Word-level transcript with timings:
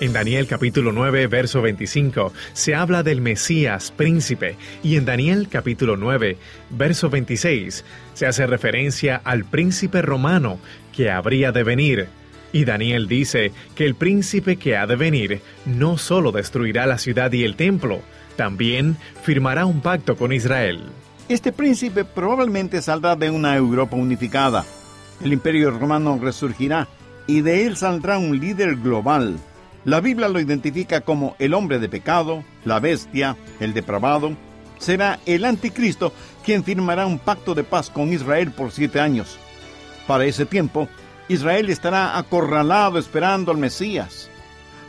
En 0.00 0.14
Daniel 0.14 0.46
capítulo 0.46 0.92
9, 0.92 1.26
verso 1.26 1.60
25, 1.60 2.32
se 2.54 2.74
habla 2.74 3.02
del 3.02 3.20
Mesías 3.20 3.92
príncipe 3.94 4.56
y 4.82 4.96
en 4.96 5.04
Daniel 5.04 5.48
capítulo 5.50 5.98
9, 5.98 6.38
verso 6.70 7.10
26, 7.10 7.84
se 8.14 8.26
hace 8.26 8.46
referencia 8.46 9.20
al 9.22 9.44
príncipe 9.44 10.00
romano 10.00 10.58
que 10.96 11.10
habría 11.10 11.52
de 11.52 11.64
venir. 11.64 12.08
Y 12.50 12.64
Daniel 12.64 13.08
dice 13.08 13.52
que 13.74 13.84
el 13.84 13.94
príncipe 13.94 14.56
que 14.56 14.74
ha 14.74 14.86
de 14.86 14.96
venir 14.96 15.42
no 15.66 15.98
solo 15.98 16.32
destruirá 16.32 16.86
la 16.86 16.96
ciudad 16.96 17.30
y 17.32 17.44
el 17.44 17.56
templo, 17.56 18.00
también 18.36 18.96
firmará 19.22 19.66
un 19.66 19.82
pacto 19.82 20.16
con 20.16 20.32
Israel. 20.32 20.80
Este 21.28 21.52
príncipe 21.52 22.06
probablemente 22.06 22.80
saldrá 22.80 23.16
de 23.16 23.28
una 23.28 23.54
Europa 23.54 23.96
unificada. 23.96 24.64
El 25.22 25.34
imperio 25.34 25.70
romano 25.72 26.18
resurgirá 26.18 26.88
y 27.26 27.42
de 27.42 27.66
él 27.66 27.76
saldrá 27.76 28.16
un 28.16 28.40
líder 28.40 28.76
global 28.76 29.38
la 29.84 30.00
Biblia 30.00 30.28
lo 30.28 30.40
identifica 30.40 31.00
como 31.00 31.36
el 31.38 31.54
hombre 31.54 31.78
de 31.78 31.88
pecado, 31.88 32.44
la 32.64 32.80
bestia, 32.80 33.36
el 33.60 33.72
depravado. 33.72 34.32
Será 34.78 35.18
el 35.26 35.44
anticristo 35.44 36.12
quien 36.44 36.64
firmará 36.64 37.06
un 37.06 37.18
pacto 37.18 37.54
de 37.54 37.64
paz 37.64 37.90
con 37.90 38.12
Israel 38.12 38.52
por 38.52 38.72
siete 38.72 39.00
años. 39.00 39.38
Para 40.06 40.24
ese 40.24 40.44
tiempo, 40.44 40.88
Israel 41.28 41.70
estará 41.70 42.18
acorralado 42.18 42.98
esperando 42.98 43.52
al 43.52 43.58
Mesías. 43.58 44.28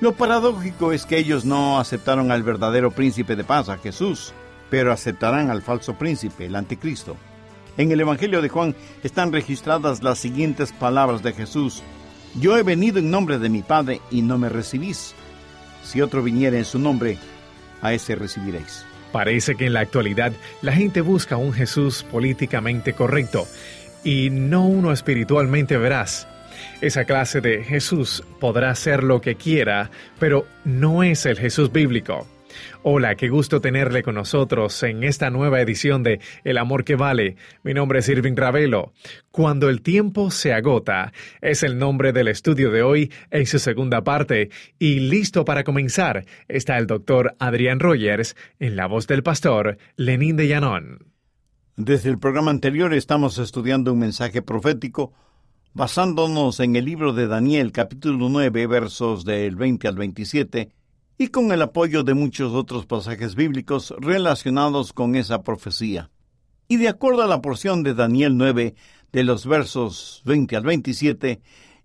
Lo 0.02 0.13
paradójico 0.13 0.91
es 0.91 1.05
que 1.05 1.18
ellos 1.18 1.46
no 1.46 1.80
aceptaron 1.80 2.32
al 2.32 2.44
verdadero 2.44 2.91
príncipe 2.91 3.35
de 3.35 3.44
paz, 3.44 3.70
a 3.70 3.77
Jesús, 3.77 4.34
pero 4.70 4.91
aceptarán 4.91 5.52
al 5.52 5.62
falso 5.62 5.94
príncipe, 5.94 6.48
el 6.48 6.55
anticristo. 6.55 7.16
En 7.77 7.91
el 7.91 8.02
Evangelio 8.02 8.41
de 8.41 8.49
Juan 8.49 8.76
están 9.04 9.32
registradas 9.32 10.04
las 10.04 10.20
siguientes 10.20 10.73
palabras 10.73 11.21
de 11.21 11.34
Jesús 11.34 11.84
yo 12.40 12.58
he 12.58 12.63
venido 12.63 12.99
en 12.99 13.12
nombre 13.12 13.40
de 13.40 13.49
mi 13.49 13.62
Padre 13.62 14.02
y 14.09 14.21
no 14.21 14.38
me 14.38 14.49
recibís. 14.49 15.13
Si 15.84 16.02
otro 16.02 16.23
viniera 16.23 16.57
en 16.57 16.66
su 16.66 16.80
nombre, 16.80 17.17
a 17.82 17.93
ese 17.93 18.15
recibiréis. 18.15 18.85
Parece 19.12 19.55
que 19.55 19.65
en 19.65 19.74
la 19.74 19.82
actualidad 19.82 20.32
la 20.62 20.71
gente 20.71 21.02
busca 21.02 21.35
un 21.37 21.54
Jesús 21.54 22.04
políticamente 22.04 22.93
correcto 22.93 23.48
y 24.04 24.29
no 24.29 24.65
uno 24.65 24.91
espiritualmente 24.91 25.77
veraz. 25.77 26.27
Esa 26.79 27.05
clase 27.05 27.41
de 27.41 27.63
Jesús 27.63 28.24
podrá 28.40 28.70
hacer 28.70 29.04
lo 29.04 29.21
que 29.21 29.35
quiera, 29.35 29.90
pero 30.20 30.46
no 30.63 31.04
es 31.04 31.26
el 31.26 31.37
Jesús 31.37 31.71
bíblico. 31.71 32.27
Hola, 32.84 33.16
qué 33.16 33.30
gusto 33.30 33.62
tenerle 33.62 34.04
con 34.04 34.16
nosotros 34.16 34.82
en 34.84 35.04
esta 35.04 35.30
nueva 35.30 35.62
edición 35.62 36.04
de 36.04 36.20
El 36.44 36.58
Amor 36.58 36.84
que 36.84 36.96
Vale. 36.96 37.35
Mi 37.63 37.74
nombre 37.74 37.99
es 37.99 38.10
Irving 38.10 38.35
Ravelo. 38.35 38.93
Cuando 39.32 39.70
el 39.70 39.82
tiempo 39.82 40.32
se 40.32 40.54
agota 40.54 41.13
es 41.41 41.63
el 41.63 41.77
nombre 41.77 42.13
del 42.13 42.27
estudio 42.27 42.71
de 42.71 42.84
hoy 42.84 43.12
en 43.30 43.46
su 43.46 43.60
segunda 43.60 44.04
parte 44.04 44.49
y 44.80 44.99
listo 44.99 45.46
para 45.46 45.63
comenzar 45.63 46.26
está 46.48 46.77
el 46.77 46.88
doctor 46.88 47.35
Adrián 47.40 47.80
Rogers 47.80 48.35
en 48.60 48.76
la 48.76 48.88
voz 48.88 49.08
del 49.08 49.24
pastor 49.24 49.77
Lenín 49.96 50.36
de 50.38 50.48
Llanón. 50.48 51.12
Desde 51.77 52.10
el 52.10 52.20
programa 52.20 52.52
anterior 52.52 52.93
estamos 52.93 53.38
estudiando 53.38 53.93
un 53.93 53.99
mensaje 53.99 54.41
profético 54.41 55.13
basándonos 55.74 56.60
en 56.60 56.76
el 56.76 56.86
libro 56.86 57.13
de 57.13 57.27
Daniel 57.27 57.71
capítulo 57.71 58.27
9 58.30 58.68
versos 58.68 59.24
del 59.24 59.55
20 59.55 59.88
al 59.88 59.96
27 59.96 60.70
y 61.22 61.27
con 61.27 61.52
el 61.52 61.62
apoyo 61.62 62.02
de 62.02 62.16
muchos 62.16 62.52
otros 62.54 62.88
pasajes 62.88 63.36
bíblicos 63.36 63.94
relacionados 64.00 64.91
con 64.91 65.14
esa 65.14 65.44
profecía. 65.44 66.09
Y 66.68 66.78
de 66.78 66.90
acuerdo 66.90 67.22
a 67.22 67.28
la 67.28 67.44
porción 67.44 67.84
de 67.84 67.94
Daniel 67.94 68.38
9, 68.38 68.74
de 69.12 69.24
los 69.24 69.46
versos 69.46 70.24
20 70.25 70.56
al 70.56 70.64
27, 70.64 71.40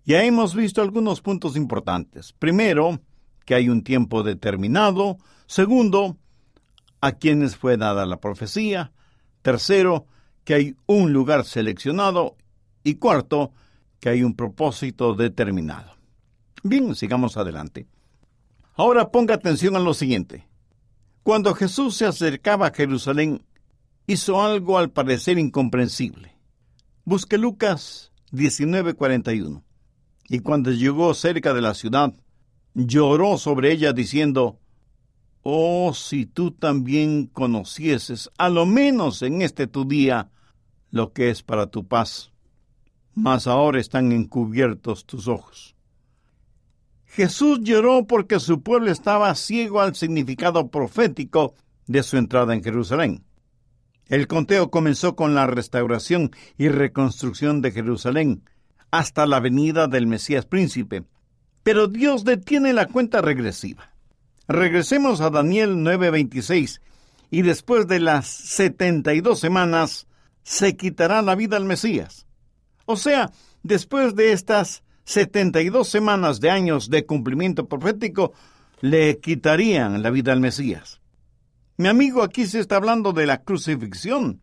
ya 0.05 0.23
hemos 0.23 0.55
visto 0.55 0.81
algunos 0.81 1.21
puntos 1.21 1.55
importantes. 1.55 2.33
Primero, 2.33 2.99
que 3.45 3.53
hay 3.53 3.69
un 3.69 3.83
tiempo 3.83 4.23
determinado. 4.23 5.19
Segundo, 5.45 6.17
a 6.99 7.11
quienes 7.11 7.57
fue 7.57 7.77
dada 7.77 8.07
la 8.07 8.19
profecía. 8.19 8.91
Tercero, 9.43 10.07
que 10.45 10.55
hay 10.55 10.75
un 10.87 11.13
lugar 11.13 11.45
seleccionado. 11.45 12.37
Y 12.83 12.95
cuarto, 12.95 13.51
que 13.99 14.09
hay 14.09 14.23
un 14.23 14.35
propósito 14.35 15.13
determinado. 15.13 15.91
Bien, 16.63 16.95
sigamos 16.95 17.37
adelante. 17.37 17.85
Ahora 18.77 19.09
ponga 19.09 19.33
atención 19.33 19.75
a 19.75 19.79
lo 19.79 19.95
siguiente. 19.95 20.47
Cuando 21.23 21.55
Jesús 21.55 21.95
se 21.95 22.05
acercaba 22.05 22.67
a 22.67 22.73
Jerusalén, 22.73 23.43
hizo 24.05 24.39
algo 24.39 24.77
al 24.77 24.91
parecer 24.91 25.39
incomprensible. 25.39 26.37
Busque 27.03 27.39
Lucas 27.39 28.11
19:41. 28.31 29.63
Y 30.29 30.39
cuando 30.39 30.71
llegó 30.71 31.11
cerca 31.15 31.55
de 31.55 31.61
la 31.61 31.73
ciudad, 31.73 32.13
lloró 32.75 33.39
sobre 33.39 33.71
ella 33.71 33.93
diciendo, 33.93 34.59
Oh, 35.41 35.93
si 35.95 36.27
tú 36.27 36.51
también 36.51 37.25
conocieses, 37.25 38.29
a 38.37 38.49
lo 38.49 38.67
menos 38.67 39.23
en 39.23 39.41
este 39.41 39.65
tu 39.65 39.85
día, 39.85 40.29
lo 40.91 41.13
que 41.13 41.31
es 41.31 41.41
para 41.41 41.67
tu 41.67 41.87
paz. 41.87 42.31
Mas 43.15 43.47
ahora 43.47 43.79
están 43.79 44.11
encubiertos 44.11 45.05
tus 45.05 45.27
ojos. 45.27 45.76
Jesús 47.17 47.61
lloró 47.63 48.05
porque 48.05 48.39
su 48.39 48.61
pueblo 48.61 48.91
estaba 48.91 49.33
ciego 49.33 49.81
al 49.81 49.95
significado 49.95 50.69
profético 50.69 51.55
de 51.87 52.03
su 52.03 52.15
entrada 52.17 52.53
en 52.53 52.63
Jerusalén. 52.63 53.23
El 54.05 54.27
conteo 54.27 54.69
comenzó 54.69 55.15
con 55.15 55.33
la 55.33 55.47
restauración 55.47 56.29
y 56.59 56.69
reconstrucción 56.69 57.63
de 57.63 57.71
Jerusalén 57.71 58.43
hasta 58.91 59.25
la 59.25 59.39
venida 59.39 59.87
del 59.87 60.05
Mesías 60.05 60.45
príncipe, 60.45 61.05
pero 61.63 61.87
Dios 61.87 62.23
detiene 62.23 62.71
la 62.71 62.85
cuenta 62.85 63.19
regresiva. 63.19 63.95
Regresemos 64.47 65.19
a 65.19 65.31
Daniel 65.31 65.77
9:26 65.77 66.81
y 67.31 67.41
después 67.41 67.87
de 67.87 67.99
las 67.99 68.27
72 68.27 69.39
semanas 69.39 70.05
se 70.43 70.77
quitará 70.77 71.23
la 71.23 71.33
vida 71.33 71.57
al 71.57 71.65
Mesías. 71.65 72.27
O 72.85 72.95
sea, 72.95 73.31
después 73.63 74.13
de 74.13 74.33
estas 74.33 74.83
72 75.07 75.87
semanas 75.87 76.41
de 76.41 76.49
años 76.49 76.89
de 76.89 77.05
cumplimiento 77.05 77.69
profético 77.69 78.33
le 78.81 79.19
quitarían 79.19 80.03
la 80.03 80.09
vida 80.09 80.33
al 80.33 80.41
Mesías. 80.41 80.99
Mi 81.77 81.87
amigo, 81.87 82.23
aquí 82.23 82.45
se 82.45 82.59
está 82.59 82.75
hablando 82.75 83.13
de 83.13 83.25
la 83.25 83.41
crucifixión, 83.41 84.41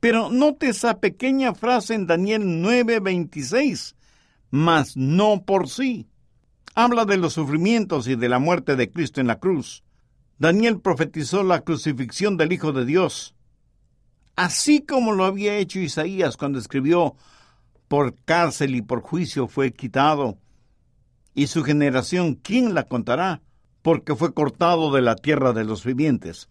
pero 0.00 0.30
note 0.30 0.68
esa 0.68 1.00
pequeña 1.00 1.54
frase 1.54 1.92
en 1.92 2.06
Daniel 2.06 2.62
9:26, 2.62 3.94
mas 4.50 4.96
no 4.96 5.44
por 5.44 5.68
sí. 5.68 6.08
Habla 6.74 7.04
de 7.04 7.18
los 7.18 7.34
sufrimientos 7.34 8.08
y 8.08 8.16
de 8.16 8.30
la 8.30 8.38
muerte 8.38 8.74
de 8.74 8.90
Cristo 8.90 9.20
en 9.20 9.26
la 9.26 9.38
cruz. 9.38 9.84
Daniel 10.38 10.80
profetizó 10.80 11.42
la 11.42 11.60
crucifixión 11.60 12.38
del 12.38 12.52
Hijo 12.54 12.72
de 12.72 12.86
Dios, 12.86 13.34
así 14.34 14.80
como 14.80 15.12
lo 15.12 15.26
había 15.26 15.58
hecho 15.58 15.78
Isaías 15.78 16.38
cuando 16.38 16.58
escribió 16.58 17.16
por 17.88 18.14
cárcel 18.24 18.74
y 18.74 18.82
por 18.82 19.00
juicio 19.00 19.48
fue 19.48 19.72
quitado. 19.72 20.38
Y 21.34 21.48
su 21.48 21.62
generación, 21.62 22.34
¿quién 22.34 22.74
la 22.74 22.84
contará? 22.84 23.42
Porque 23.82 24.16
fue 24.16 24.34
cortado 24.34 24.92
de 24.92 25.02
la 25.02 25.16
tierra 25.16 25.52
de 25.52 25.64
los 25.64 25.84
vivientes. 25.84 26.48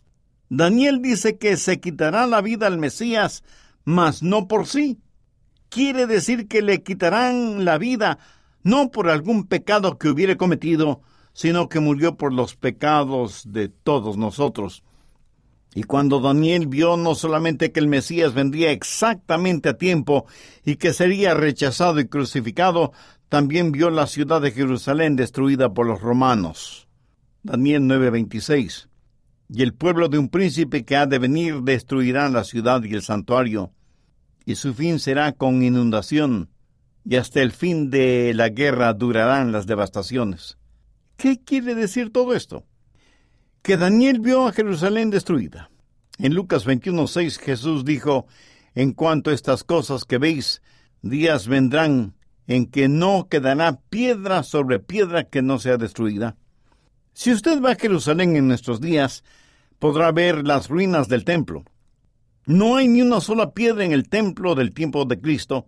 Daniel 0.49 1.01
dice 1.01 1.37
que 1.37 1.57
se 1.57 1.79
quitará 1.79 2.27
la 2.27 2.41
vida 2.41 2.67
al 2.67 2.77
Mesías, 2.77 3.43
mas 3.83 4.21
no 4.23 4.47
por 4.47 4.67
sí. 4.67 4.99
Quiere 5.69 6.05
decir 6.05 6.47
que 6.47 6.61
le 6.61 6.83
quitarán 6.83 7.65
la 7.65 7.77
vida 7.77 8.19
no 8.63 8.89
por 8.89 9.09
algún 9.09 9.45
pecado 9.45 9.97
que 9.97 10.09
hubiere 10.09 10.37
cometido, 10.37 11.01
sino 11.33 11.67
que 11.67 11.81
murió 11.81 12.15
por 12.15 12.31
los 12.31 12.55
pecados 12.55 13.43
de 13.51 13.67
todos 13.67 14.17
nosotros. 14.17 14.84
Y 15.77 15.83
cuando 15.83 16.21
Daniel 16.21 16.67
vio 16.67 16.95
no 16.95 17.15
solamente 17.15 17.73
que 17.73 17.81
el 17.81 17.89
Mesías 17.89 18.33
vendría 18.33 18.71
exactamente 18.71 19.67
a 19.67 19.77
tiempo 19.77 20.25
y 20.63 20.77
que 20.77 20.93
sería 20.93 21.33
rechazado 21.33 21.99
y 21.99 22.07
crucificado, 22.07 22.93
también 23.27 23.73
vio 23.73 23.89
la 23.89 24.07
ciudad 24.07 24.41
de 24.41 24.51
Jerusalén 24.51 25.17
destruida 25.17 25.73
por 25.73 25.85
los 25.85 25.99
romanos. 25.99 26.87
Daniel 27.43 27.81
9:26. 27.83 28.87
Y 29.49 29.63
el 29.63 29.73
pueblo 29.73 30.07
de 30.07 30.17
un 30.17 30.29
príncipe 30.29 30.85
que 30.85 30.95
ha 30.95 31.07
de 31.07 31.19
venir 31.19 31.61
destruirá 31.61 32.29
la 32.29 32.45
ciudad 32.45 32.81
y 32.83 32.93
el 32.93 33.01
santuario, 33.01 33.73
y 34.45 34.55
su 34.55 34.73
fin 34.73 34.97
será 34.97 35.33
con 35.33 35.61
inundación, 35.61 36.49
y 37.03 37.17
hasta 37.17 37.41
el 37.41 37.51
fin 37.51 37.89
de 37.89 38.33
la 38.33 38.47
guerra 38.47 38.93
durarán 38.93 39.51
las 39.51 39.67
devastaciones. 39.67 40.57
¿Qué 41.17 41.43
quiere 41.43 41.75
decir 41.75 42.13
todo 42.13 42.33
esto? 42.33 42.63
Que 43.65 43.77
Daniel 43.77 44.19
vio 44.19 44.45
a 44.45 44.51
Jerusalén 44.51 45.09
destruida. 45.09 45.71
En 46.19 46.35
Lucas 46.35 46.67
21.6 46.67 47.39
Jesús 47.39 47.83
dijo, 47.83 48.27
En 48.75 48.93
cuanto 48.93 49.31
a 49.31 49.33
estas 49.33 49.63
cosas 49.63 50.05
que 50.05 50.19
veis, 50.19 50.61
días 51.01 51.47
vendrán 51.47 52.13
en 52.45 52.67
que 52.67 52.87
no 52.87 53.27
quedará 53.27 53.79
piedra 53.89 54.43
sobre 54.43 54.77
piedra 54.77 55.23
que 55.23 55.41
no 55.41 55.57
sea 55.57 55.77
destruida. 55.77 56.37
Si 57.13 57.31
usted 57.31 57.59
va 57.59 57.71
a 57.71 57.75
Jerusalén 57.75 58.35
en 58.35 58.47
nuestros 58.47 58.81
días, 58.81 59.23
podrá 59.79 60.11
ver 60.11 60.45
las 60.45 60.69
ruinas 60.69 61.07
del 61.07 61.25
templo. 61.25 61.63
No 62.45 62.75
hay 62.75 62.87
ni 62.87 63.01
una 63.01 63.19
sola 63.19 63.55
piedra 63.55 63.83
en 63.83 63.93
el 63.93 64.09
templo 64.09 64.53
del 64.53 64.75
tiempo 64.75 65.05
de 65.05 65.19
Cristo, 65.19 65.65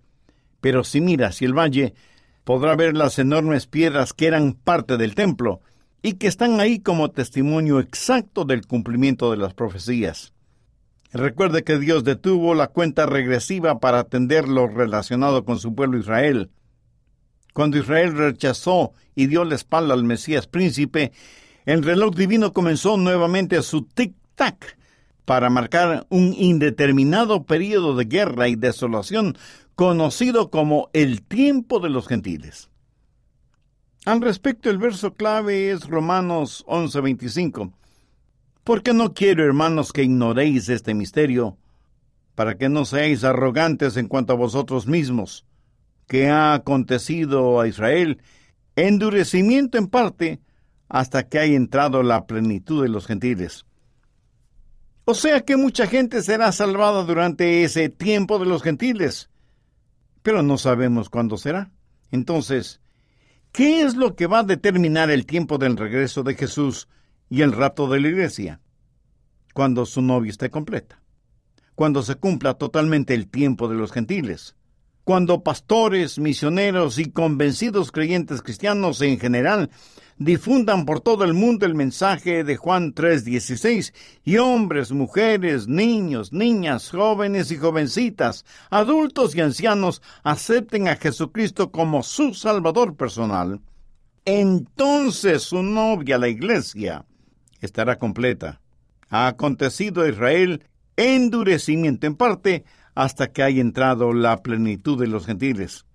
pero 0.62 0.84
si 0.84 1.02
mira 1.02 1.30
hacia 1.30 1.48
el 1.48 1.58
valle, 1.58 1.96
podrá 2.44 2.76
ver 2.76 2.96
las 2.96 3.18
enormes 3.18 3.66
piedras 3.66 4.14
que 4.14 4.28
eran 4.28 4.54
parte 4.54 4.98
del 4.98 5.16
templo, 5.16 5.62
y 6.08 6.14
que 6.14 6.28
están 6.28 6.62
ahí 6.62 6.80
como 6.80 7.12
testimonio 7.12 7.82
exacto 7.82 8.46
del 8.46 8.66
cumplimiento 8.66 9.30
de 9.30 9.36
las 9.36 9.54
profecías. 9.54 10.32
Recuerde 11.12 11.66
que 11.66 11.80
Dios 11.80 12.06
detuvo 12.06 12.56
la 12.56 12.68
cuenta 12.68 13.06
regresiva 13.06 13.80
para 13.80 14.00
atender 14.00 14.48
lo 14.48 14.68
relacionado 14.68 15.44
con 15.44 15.60
su 15.60 15.76
pueblo 15.76 15.98
Israel. 15.98 16.50
Cuando 17.54 17.78
Israel 17.78 18.16
rechazó 18.16 18.94
y 19.16 19.28
dio 19.28 19.44
la 19.44 19.56
espalda 19.56 19.94
al 19.94 20.06
Mesías 20.06 20.48
príncipe, 20.48 21.12
el 21.66 21.84
reloj 21.84 22.16
divino 22.16 22.54
comenzó 22.54 22.96
nuevamente 22.96 23.62
su 23.62 23.82
tic-tac 23.82 24.78
para 25.26 25.50
marcar 25.50 26.08
un 26.08 26.34
indeterminado 26.34 27.44
periodo 27.44 27.98
de 27.98 28.06
guerra 28.06 28.48
y 28.48 28.56
desolación 28.56 29.38
conocido 29.76 30.52
como 30.52 30.90
el 30.94 31.22
tiempo 31.22 31.82
de 31.82 31.90
los 31.90 32.08
gentiles. 32.08 32.70
Al 34.08 34.22
respecto, 34.22 34.70
el 34.70 34.78
verso 34.78 35.16
clave 35.16 35.70
es 35.70 35.86
Romanos 35.86 36.64
11:25. 36.66 37.74
Porque 38.64 38.94
no 38.94 39.14
quiero, 39.14 39.44
hermanos, 39.44 39.92
que 39.92 40.04
ignoréis 40.04 40.70
este 40.70 40.94
misterio, 40.94 41.58
para 42.34 42.58
que 42.58 42.70
no 42.70 42.86
seáis 42.86 43.26
arrogantes 43.26 43.98
en 43.98 44.08
cuanto 44.08 44.32
a 44.32 44.38
vosotros 44.38 44.88
mismos, 44.88 45.46
que 46.08 46.30
ha 46.30 46.54
acontecido 46.54 47.60
a 47.60 47.68
Israel 47.68 48.22
endurecimiento 48.78 49.78
en 49.78 49.88
parte 49.88 50.40
hasta 50.88 51.28
que 51.28 51.40
haya 51.40 51.58
entrado 51.58 52.02
la 52.02 52.28
plenitud 52.28 52.84
de 52.84 52.88
los 52.88 53.08
gentiles. 53.08 53.66
O 55.04 55.16
sea 55.16 55.42
que 55.42 55.58
mucha 55.58 55.86
gente 55.86 56.22
será 56.22 56.54
salvada 56.54 57.04
durante 57.04 57.66
ese 57.66 57.90
tiempo 57.90 58.40
de 58.40 58.46
los 58.46 58.64
gentiles, 58.64 59.30
pero 60.24 60.44
no 60.44 60.58
sabemos 60.58 61.10
cuándo 61.10 61.36
será. 61.36 61.72
Entonces, 62.10 62.80
¿qué 63.58 63.82
es 63.82 63.96
lo 63.96 64.16
que 64.16 64.28
va 64.28 64.40
a 64.40 64.44
determinar 64.44 65.10
el 65.10 65.26
tiempo 65.26 65.58
del 65.58 65.78
regreso 65.78 66.22
de 66.22 66.36
Jesús 66.36 66.88
y 67.28 67.42
el 67.42 67.52
rato 67.52 67.90
de 67.90 68.00
la 68.00 68.10
iglesia? 68.10 68.62
Cuando 69.52 69.88
su 69.88 70.04
novia 70.04 70.30
esté 70.30 70.52
completa, 70.52 71.02
cuando 71.74 72.04
se 72.04 72.14
cumpla 72.14 72.54
totalmente 72.54 73.16
el 73.16 73.28
tiempo 73.28 73.68
de 73.68 73.74
los 73.74 73.92
gentiles, 73.92 74.56
cuando 75.04 75.42
pastores, 75.42 76.20
misioneros 76.20 77.00
y 77.00 77.10
convencidos 77.10 77.92
creyentes 77.92 78.44
cristianos 78.44 79.02
en 79.02 79.20
general 79.20 79.72
difundan 80.20 80.86
por 80.86 81.02
todo 81.02 81.24
el 81.24 81.34
mundo 81.34 81.66
el 81.66 81.76
mensaje 81.76 82.44
de 82.44 82.58
Juan 82.58 82.94
3:16 82.94 83.94
y 84.24 84.38
hombres, 84.38 84.92
mujeres, 84.92 85.68
niños, 85.68 86.34
niñas, 86.34 86.90
jóvenes 86.90 87.52
y 87.52 87.58
jovencitas, 87.58 88.46
adultos 88.70 89.36
y 89.36 89.42
ancianos 89.42 90.02
acepten 90.24 90.88
a 90.88 90.96
Jesucristo 90.96 91.72
como 91.72 92.04
su 92.04 92.34
Salvador 92.34 92.96
personal, 92.96 93.62
entonces 94.26 95.44
su 95.44 95.64
novia, 95.64 96.18
la 96.18 96.28
iglesia, 96.28 97.06
estará 97.62 97.98
completa. 97.98 98.62
Ha 99.10 99.28
acontecido 99.28 100.04
a 100.04 100.10
Israel 100.10 100.64
endurecimiento 100.98 102.08
en 102.08 102.16
parte 102.16 102.66
hasta 102.96 103.32
que 103.32 103.44
haya 103.44 103.62
entrado 103.62 104.12
la 104.12 104.42
plenitud 104.42 105.00
de 105.00 105.08
los 105.08 105.26
gentiles. 105.26 105.86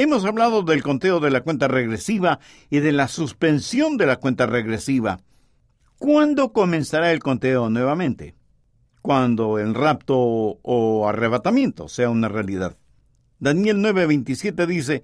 Hemos 0.00 0.24
hablado 0.24 0.62
del 0.62 0.84
conteo 0.84 1.18
de 1.18 1.32
la 1.32 1.40
cuenta 1.40 1.66
regresiva 1.66 2.38
y 2.70 2.78
de 2.78 2.92
la 2.92 3.08
suspensión 3.08 3.96
de 3.96 4.06
la 4.06 4.20
cuenta 4.20 4.46
regresiva. 4.46 5.18
¿Cuándo 5.98 6.52
comenzará 6.52 7.10
el 7.10 7.18
conteo 7.18 7.68
nuevamente? 7.68 8.36
Cuando 9.02 9.58
el 9.58 9.74
rapto 9.74 10.16
o 10.16 11.08
arrebatamiento 11.08 11.88
sea 11.88 12.10
una 12.10 12.28
realidad. 12.28 12.76
Daniel 13.40 13.78
9:27 13.78 14.66
dice, 14.66 15.02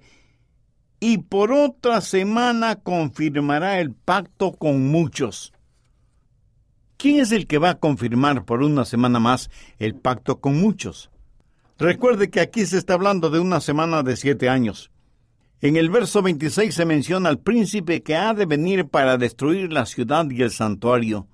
y 1.01 1.17
por 1.17 1.51
otra 1.51 1.99
semana 1.99 2.77
confirmará 2.77 3.81
el 3.81 3.91
pacto 3.91 4.53
con 4.53 4.87
muchos. 4.87 5.51
¿Quién 6.95 7.19
es 7.19 7.33
el 7.33 7.47
que 7.47 7.57
va 7.57 7.71
a 7.71 7.79
confirmar 7.79 8.45
por 8.45 8.63
una 8.63 8.85
semana 8.85 9.19
más 9.19 9.49
el 9.77 9.95
pacto 9.95 10.39
con 10.39 10.55
muchos? 10.55 11.11
Recuerde 11.77 12.29
que 12.29 12.39
aquí 12.39 12.65
se 12.65 12.77
está 12.77 12.93
hablando 12.93 13.29
de 13.29 13.39
una 13.39 13.59
semana 13.59 14.01
de 14.01 14.15
siete 14.15 14.47
años. 14.47 14.91
En 15.59 15.75
el 15.75 15.89
verso 15.89 16.21
26 16.21 16.73
se 16.73 16.85
menciona 16.85 17.27
al 17.27 17.39
príncipe 17.39 18.01
que 18.01 18.15
ha 18.15 18.33
de 18.33 18.45
venir 18.45 18.87
para 18.87 19.17
destruir 19.17 19.73
la 19.73 19.85
ciudad 19.85 20.29
y 20.29 20.41
el 20.41 20.51
santuario. 20.51 21.27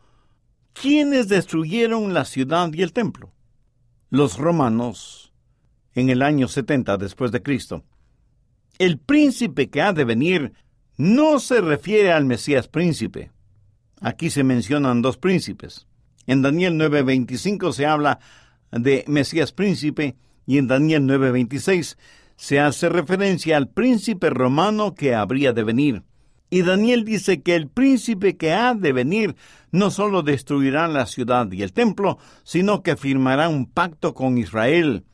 ¿Quiénes 0.74 1.28
destruyeron 1.28 2.14
la 2.14 2.26
ciudad 2.26 2.72
y 2.74 2.82
el 2.82 2.94
templo? 2.94 3.34
Los 4.10 4.38
romanos 4.38 5.32
en 5.94 6.10
el 6.10 6.22
año 6.22 6.48
70 6.48 6.98
después 6.98 7.32
de 7.32 7.44
Cristo. 7.44 7.84
El 8.80 8.98
príncipe 8.98 9.70
que 9.70 9.82
ha 9.82 9.94
de 9.94 10.06
venir 10.06 10.54
no 10.98 11.40
se 11.40 11.62
refiere 11.62 12.12
al 12.12 12.26
Mesías 12.26 12.68
príncipe. 12.68 13.32
Aquí 14.00 14.32
se 14.32 14.44
mencionan 14.44 15.04
dos 15.04 15.18
príncipes. 15.18 15.88
En 16.26 16.42
Daniel 16.42 16.78
9:25 16.78 17.74
se 17.74 17.86
habla 17.86 18.20
de 18.72 19.04
Mesías 19.08 19.52
príncipe 19.52 20.16
y 20.52 20.58
en 20.58 20.68
Daniel 20.68 21.08
9:26 21.08 21.98
se 22.36 22.60
hace 22.60 22.90
referencia 22.90 23.56
al 23.56 23.70
príncipe 23.70 24.30
romano 24.30 24.96
que 24.96 25.16
habría 25.16 25.54
de 25.54 25.64
venir. 25.64 26.04
Y 26.50 26.64
Daniel 26.64 27.06
dice 27.06 27.42
que 27.42 27.56
el 27.56 27.70
príncipe 27.70 28.36
que 28.36 28.52
ha 28.52 28.74
de 28.74 28.92
venir 28.92 29.38
no 29.72 29.92
solo 29.92 30.24
destruirá 30.24 30.90
la 30.90 31.06
ciudad 31.06 31.50
y 31.54 31.62
el 31.62 31.72
templo, 31.72 32.18
sino 32.44 32.84
que 32.84 32.98
firmará 32.98 33.48
un 33.48 33.66
pacto 33.66 34.14
con 34.14 34.38
Israel. 34.38 35.06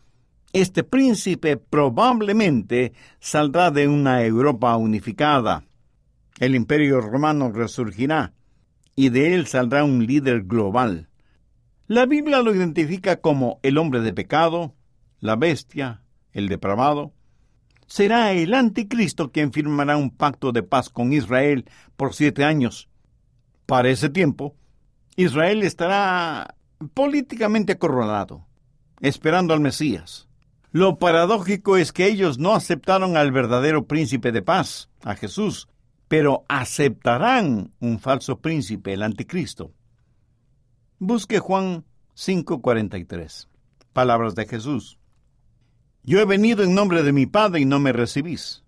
Este 0.53 0.83
príncipe 0.83 1.57
probablemente 1.57 2.93
saldrá 3.19 3.69
de 3.69 3.87
una 3.87 4.25
Europa 4.25 4.75
unificada. 4.75 5.65
El 6.39 6.55
imperio 6.55 6.99
romano 6.99 7.51
resurgirá 7.51 8.33
y 8.95 9.09
de 9.09 9.35
él 9.35 9.45
saldrá 9.45 9.83
un 9.83 10.03
líder 10.07 10.45
global. 10.45 11.09
La 11.85 12.07
Biblia 12.07 12.41
lo 12.41 12.55
identifica 12.55 13.17
como 13.17 13.59
el 13.61 13.77
hombre 13.77 14.01
de 14.01 14.13
pecado, 14.13 14.73
la 15.19 15.35
bestia, 15.35 16.03
el 16.31 16.47
depravado, 16.49 17.13
será 17.87 18.33
el 18.33 18.53
anticristo 18.53 19.31
quien 19.31 19.51
firmará 19.51 19.97
un 19.97 20.11
pacto 20.11 20.51
de 20.51 20.63
paz 20.63 20.89
con 20.89 21.13
Israel 21.13 21.65
por 21.95 22.13
siete 22.13 22.43
años. 22.43 22.89
Para 23.65 23.89
ese 23.89 24.09
tiempo, 24.09 24.55
Israel 25.15 25.63
estará 25.63 26.55
políticamente 26.93 27.73
acorralado, 27.73 28.45
esperando 29.01 29.53
al 29.53 29.61
Mesías. 29.61 30.27
Lo 30.71 30.99
paradójico 30.99 31.77
es 31.77 31.91
que 31.91 32.05
ellos 32.05 32.37
no 32.37 32.53
aceptaron 32.53 33.17
al 33.17 33.31
verdadero 33.31 33.87
príncipe 33.87 34.31
de 34.31 34.41
paz, 34.41 34.89
a 35.03 35.15
Jesús, 35.15 35.69
pero 36.07 36.45
aceptarán 36.47 37.71
un 37.79 37.99
falso 37.99 38.39
príncipe, 38.39 38.93
el 38.93 39.03
anticristo. 39.03 39.71
Busque 40.99 41.39
Juan 41.39 41.85
5:43. 42.15 43.47
Palabras 43.93 44.35
de 44.35 44.45
Jesús. 44.45 44.97
Yo 46.09 46.21
he 46.21 46.25
venido 46.25 46.63
en 46.63 46.73
nombre 46.73 47.03
de 47.03 47.11
mi 47.11 47.25
Padre 47.25 47.59
y 47.59 47.65
no 47.65 47.81
me 47.81 47.91
recibís. 47.91 48.63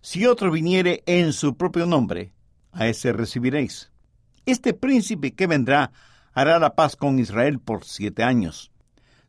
Si 0.00 0.24
otro 0.24 0.50
viniere 0.50 1.02
en 1.04 1.34
su 1.34 1.58
propio 1.58 1.84
nombre, 1.84 2.32
a 2.72 2.88
ese 2.88 3.12
recibiréis. 3.12 3.92
Este 4.46 4.72
príncipe 4.72 5.34
que 5.34 5.46
vendrá 5.46 5.92
hará 6.32 6.58
la 6.58 6.74
paz 6.74 6.96
con 6.96 7.18
Israel 7.18 7.58
por 7.60 7.84
siete 7.84 8.22
años. 8.22 8.72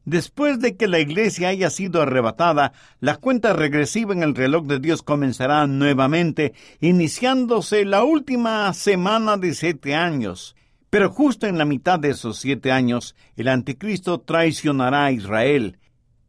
Después 0.05 0.61
de 0.61 0.77
que 0.77 0.87
la 0.87 0.99
iglesia 0.99 1.49
haya 1.49 1.69
sido 1.69 2.01
arrebatada, 2.01 2.71
la 3.01 3.17
cuenta 3.17 3.51
regresiva 3.51 4.13
en 4.13 4.23
el 4.23 4.33
reloj 4.33 4.65
de 4.67 4.79
Dios 4.79 5.03
comenzará 5.03 5.67
nuevamente, 5.67 6.53
iniciándose 6.79 7.83
la 7.83 8.05
última 8.05 8.71
semana 8.71 9.35
de 9.35 9.53
siete 9.55 9.93
años. 9.93 10.55
Pero 10.89 11.11
justo 11.11 11.47
en 11.47 11.57
la 11.57 11.65
mitad 11.65 11.99
de 11.99 12.11
esos 12.11 12.37
siete 12.39 12.71
años, 12.71 13.13
el 13.35 13.49
anticristo 13.49 14.21
traicionará 14.21 15.03
a 15.03 15.11
Israel 15.11 15.79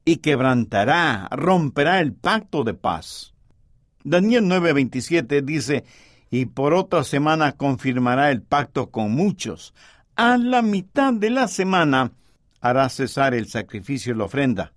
y 0.06 0.18
quebrantará, 0.18 1.28
romperá 1.32 2.00
el 2.00 2.14
pacto 2.14 2.62
de 2.62 2.74
paz. 2.74 3.34
Daniel 4.04 4.44
9:27 4.44 5.42
dice, 5.42 5.84
y 6.30 6.46
por 6.46 6.74
otra 6.74 7.02
semana 7.02 7.52
confirmará 7.52 8.30
el 8.30 8.40
pacto 8.40 8.90
con 8.90 9.10
muchos. 9.10 9.74
A 10.14 10.38
la 10.38 10.62
mitad 10.62 11.12
de 11.12 11.30
la 11.30 11.48
semana 11.48 12.12
hará 12.60 12.88
cesar 12.88 13.34
el 13.34 13.48
sacrificio 13.48 14.14
y 14.14 14.16
la 14.16 14.24
ofrenda. 14.24 14.72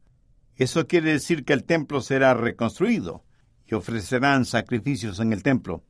Eso 0.55 0.87
quiere 0.87 1.11
decir 1.13 1.45
que 1.45 1.53
el 1.53 1.63
templo 1.63 2.01
será 2.01 2.33
reconstruido 2.33 3.23
y 3.67 3.75
ofrecerán 3.75 4.45
sacrificios 4.45 5.19
en 5.19 5.31
el 5.31 5.43
templo. 5.43 5.83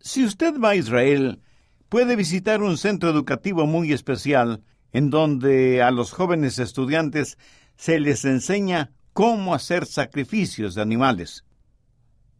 Si 0.00 0.24
usted 0.24 0.58
va 0.58 0.70
a 0.70 0.76
Israel, 0.76 1.40
puede 1.88 2.16
visitar 2.16 2.62
un 2.62 2.76
centro 2.78 3.10
educativo 3.10 3.64
muy 3.64 3.92
especial 3.92 4.64
en 4.92 5.10
donde 5.10 5.82
a 5.82 5.92
los 5.92 6.10
jóvenes 6.10 6.58
estudiantes 6.58 7.38
se 7.76 8.00
les 8.00 8.24
enseña 8.24 8.92
cómo 9.12 9.54
hacer 9.54 9.86
sacrificios 9.86 10.74
de 10.74 10.82
animales. 10.82 11.44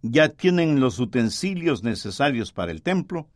Ya 0.02 0.28
tienen 0.28 0.81
los 0.81 0.99
utensilios 0.99 1.83
necesarios 1.83 2.52
para 2.52 2.73
el 2.73 2.83
templo, 2.83 3.28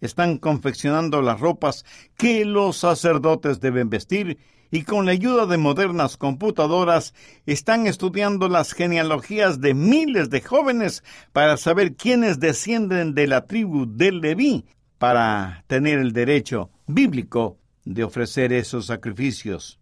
están 0.00 0.38
confeccionando 0.38 1.22
las 1.22 1.40
ropas 1.40 1.84
que 2.16 2.44
los 2.44 2.76
sacerdotes 2.76 3.60
deben 3.60 3.90
vestir 3.90 4.38
y 4.70 4.82
con 4.82 5.06
la 5.06 5.12
ayuda 5.12 5.46
de 5.46 5.56
modernas 5.56 6.16
computadoras 6.16 7.14
están 7.46 7.86
estudiando 7.86 8.48
las 8.48 8.72
genealogías 8.72 9.60
de 9.60 9.74
miles 9.74 10.30
de 10.30 10.40
jóvenes 10.40 11.02
para 11.32 11.56
saber 11.56 11.94
quiénes 11.94 12.38
descienden 12.38 13.14
de 13.14 13.26
la 13.26 13.46
tribu 13.46 13.86
de 13.86 14.12
Leví, 14.12 14.66
para 14.98 15.64
tener 15.68 15.98
el 15.98 16.12
derecho 16.12 16.70
bíblico 16.86 17.58
de 17.84 18.04
ofrecer 18.04 18.52
esos 18.52 18.86
sacrificios. 18.86 19.78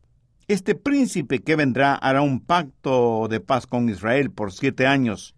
Este 0.48 0.76
príncipe 0.76 1.42
que 1.42 1.56
vendrá 1.56 1.96
hará 1.96 2.22
un 2.22 2.38
pacto 2.38 3.26
de 3.28 3.40
paz 3.40 3.66
con 3.66 3.88
Israel 3.88 4.30
por 4.30 4.52
siete 4.52 4.86
años. 4.86 5.34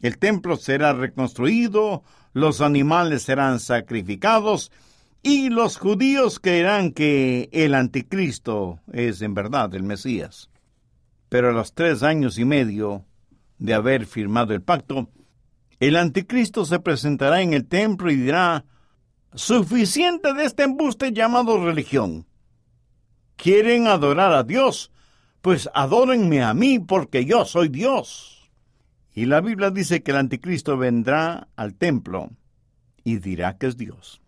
El 0.00 0.18
templo 0.18 0.56
será 0.56 0.92
reconstruido, 0.92 2.02
los 2.32 2.60
animales 2.60 3.22
serán 3.22 3.60
sacrificados 3.60 4.72
y 5.22 5.48
los 5.50 5.76
judíos 5.76 6.40
creerán 6.40 6.90
que 6.92 7.48
el 7.52 7.72
anticristo 7.74 8.80
es 8.92 9.22
en 9.22 9.34
verdad 9.34 9.72
el 9.76 9.84
Mesías. 9.84 10.50
Pero 11.28 11.50
a 11.50 11.52
los 11.52 11.72
tres 11.72 12.02
años 12.02 12.36
y 12.36 12.44
medio 12.44 13.04
de 13.58 13.74
haber 13.74 14.06
firmado 14.06 14.54
el 14.54 14.62
pacto, 14.62 15.08
el 15.78 15.94
anticristo 15.94 16.64
se 16.64 16.80
presentará 16.80 17.42
en 17.42 17.52
el 17.52 17.66
templo 17.66 18.10
y 18.10 18.16
dirá, 18.16 18.64
suficiente 19.34 20.32
de 20.34 20.44
este 20.44 20.64
embuste 20.64 21.12
llamado 21.12 21.64
religión. 21.64 22.27
¿Quieren 23.38 23.86
adorar 23.86 24.32
a 24.32 24.42
Dios? 24.42 24.90
Pues 25.42 25.70
adórenme 25.72 26.42
a 26.42 26.54
mí 26.54 26.80
porque 26.80 27.24
yo 27.24 27.44
soy 27.44 27.68
Dios. 27.68 28.50
Y 29.14 29.26
la 29.26 29.40
Biblia 29.40 29.70
dice 29.70 30.02
que 30.02 30.10
el 30.10 30.16
anticristo 30.16 30.76
vendrá 30.76 31.46
al 31.54 31.74
templo 31.74 32.30
y 33.04 33.18
dirá 33.18 33.56
que 33.56 33.68
es 33.68 33.76
Dios. 33.76 34.20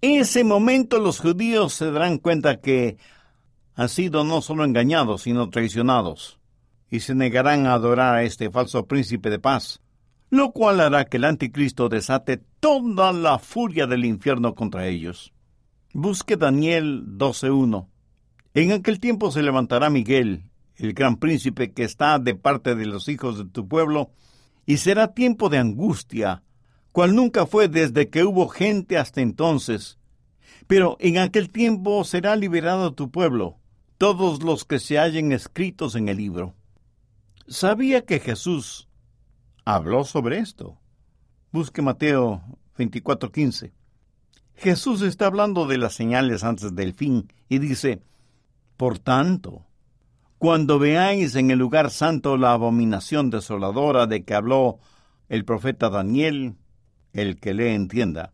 En 0.00 0.22
ese 0.22 0.42
momento 0.42 0.98
los 1.00 1.20
judíos 1.20 1.74
se 1.74 1.92
darán 1.92 2.16
cuenta 2.16 2.62
que 2.62 2.96
han 3.74 3.90
sido 3.90 4.24
no 4.24 4.40
solo 4.40 4.64
engañados, 4.64 5.22
sino 5.22 5.50
traicionados, 5.50 6.40
y 6.90 7.00
se 7.00 7.14
negarán 7.14 7.66
a 7.66 7.74
adorar 7.74 8.14
a 8.14 8.22
este 8.22 8.50
falso 8.50 8.86
príncipe 8.86 9.28
de 9.28 9.38
paz, 9.38 9.82
lo 10.30 10.52
cual 10.52 10.80
hará 10.80 11.04
que 11.04 11.18
el 11.18 11.24
anticristo 11.24 11.90
desate 11.90 12.40
toda 12.58 13.12
la 13.12 13.38
furia 13.38 13.86
del 13.86 14.06
infierno 14.06 14.54
contra 14.54 14.86
ellos. 14.86 15.34
Busque 15.92 16.36
Daniel 16.38 17.04
12.1. 17.18 17.86
En 18.58 18.72
aquel 18.72 18.98
tiempo 18.98 19.30
se 19.30 19.40
levantará 19.40 19.88
Miguel, 19.88 20.42
el 20.74 20.92
gran 20.92 21.18
príncipe 21.18 21.70
que 21.70 21.84
está 21.84 22.18
de 22.18 22.34
parte 22.34 22.74
de 22.74 22.86
los 22.86 23.08
hijos 23.08 23.38
de 23.38 23.44
tu 23.44 23.68
pueblo, 23.68 24.10
y 24.66 24.78
será 24.78 25.14
tiempo 25.14 25.48
de 25.48 25.58
angustia, 25.58 26.42
cual 26.90 27.14
nunca 27.14 27.46
fue 27.46 27.68
desde 27.68 28.08
que 28.08 28.24
hubo 28.24 28.48
gente 28.48 28.98
hasta 28.98 29.20
entonces. 29.20 30.00
Pero 30.66 30.96
en 30.98 31.18
aquel 31.18 31.50
tiempo 31.50 32.02
será 32.02 32.34
liberado 32.34 32.94
tu 32.94 33.12
pueblo, 33.12 33.58
todos 33.96 34.42
los 34.42 34.64
que 34.64 34.80
se 34.80 34.98
hallen 34.98 35.30
escritos 35.30 35.94
en 35.94 36.08
el 36.08 36.16
libro. 36.16 36.56
Sabía 37.46 38.04
que 38.04 38.18
Jesús 38.18 38.88
habló 39.64 40.02
sobre 40.02 40.40
esto. 40.40 40.76
Busque 41.52 41.80
Mateo 41.80 42.42
24:15. 42.76 43.70
Jesús 44.56 45.02
está 45.02 45.26
hablando 45.26 45.68
de 45.68 45.78
las 45.78 45.94
señales 45.94 46.42
antes 46.42 46.74
del 46.74 46.92
fin 46.92 47.32
y 47.48 47.60
dice, 47.60 48.02
Por 48.78 48.98
tanto, 48.98 49.66
cuando 50.38 50.78
veáis 50.78 51.34
en 51.34 51.50
el 51.50 51.58
lugar 51.58 51.90
santo 51.90 52.38
la 52.38 52.52
abominación 52.52 53.28
desoladora 53.28 54.06
de 54.06 54.24
que 54.24 54.32
habló 54.32 54.78
el 55.28 55.44
profeta 55.44 55.90
Daniel, 55.90 56.56
el 57.12 57.38
que 57.38 57.52
le 57.52 57.74
entienda. 57.74 58.32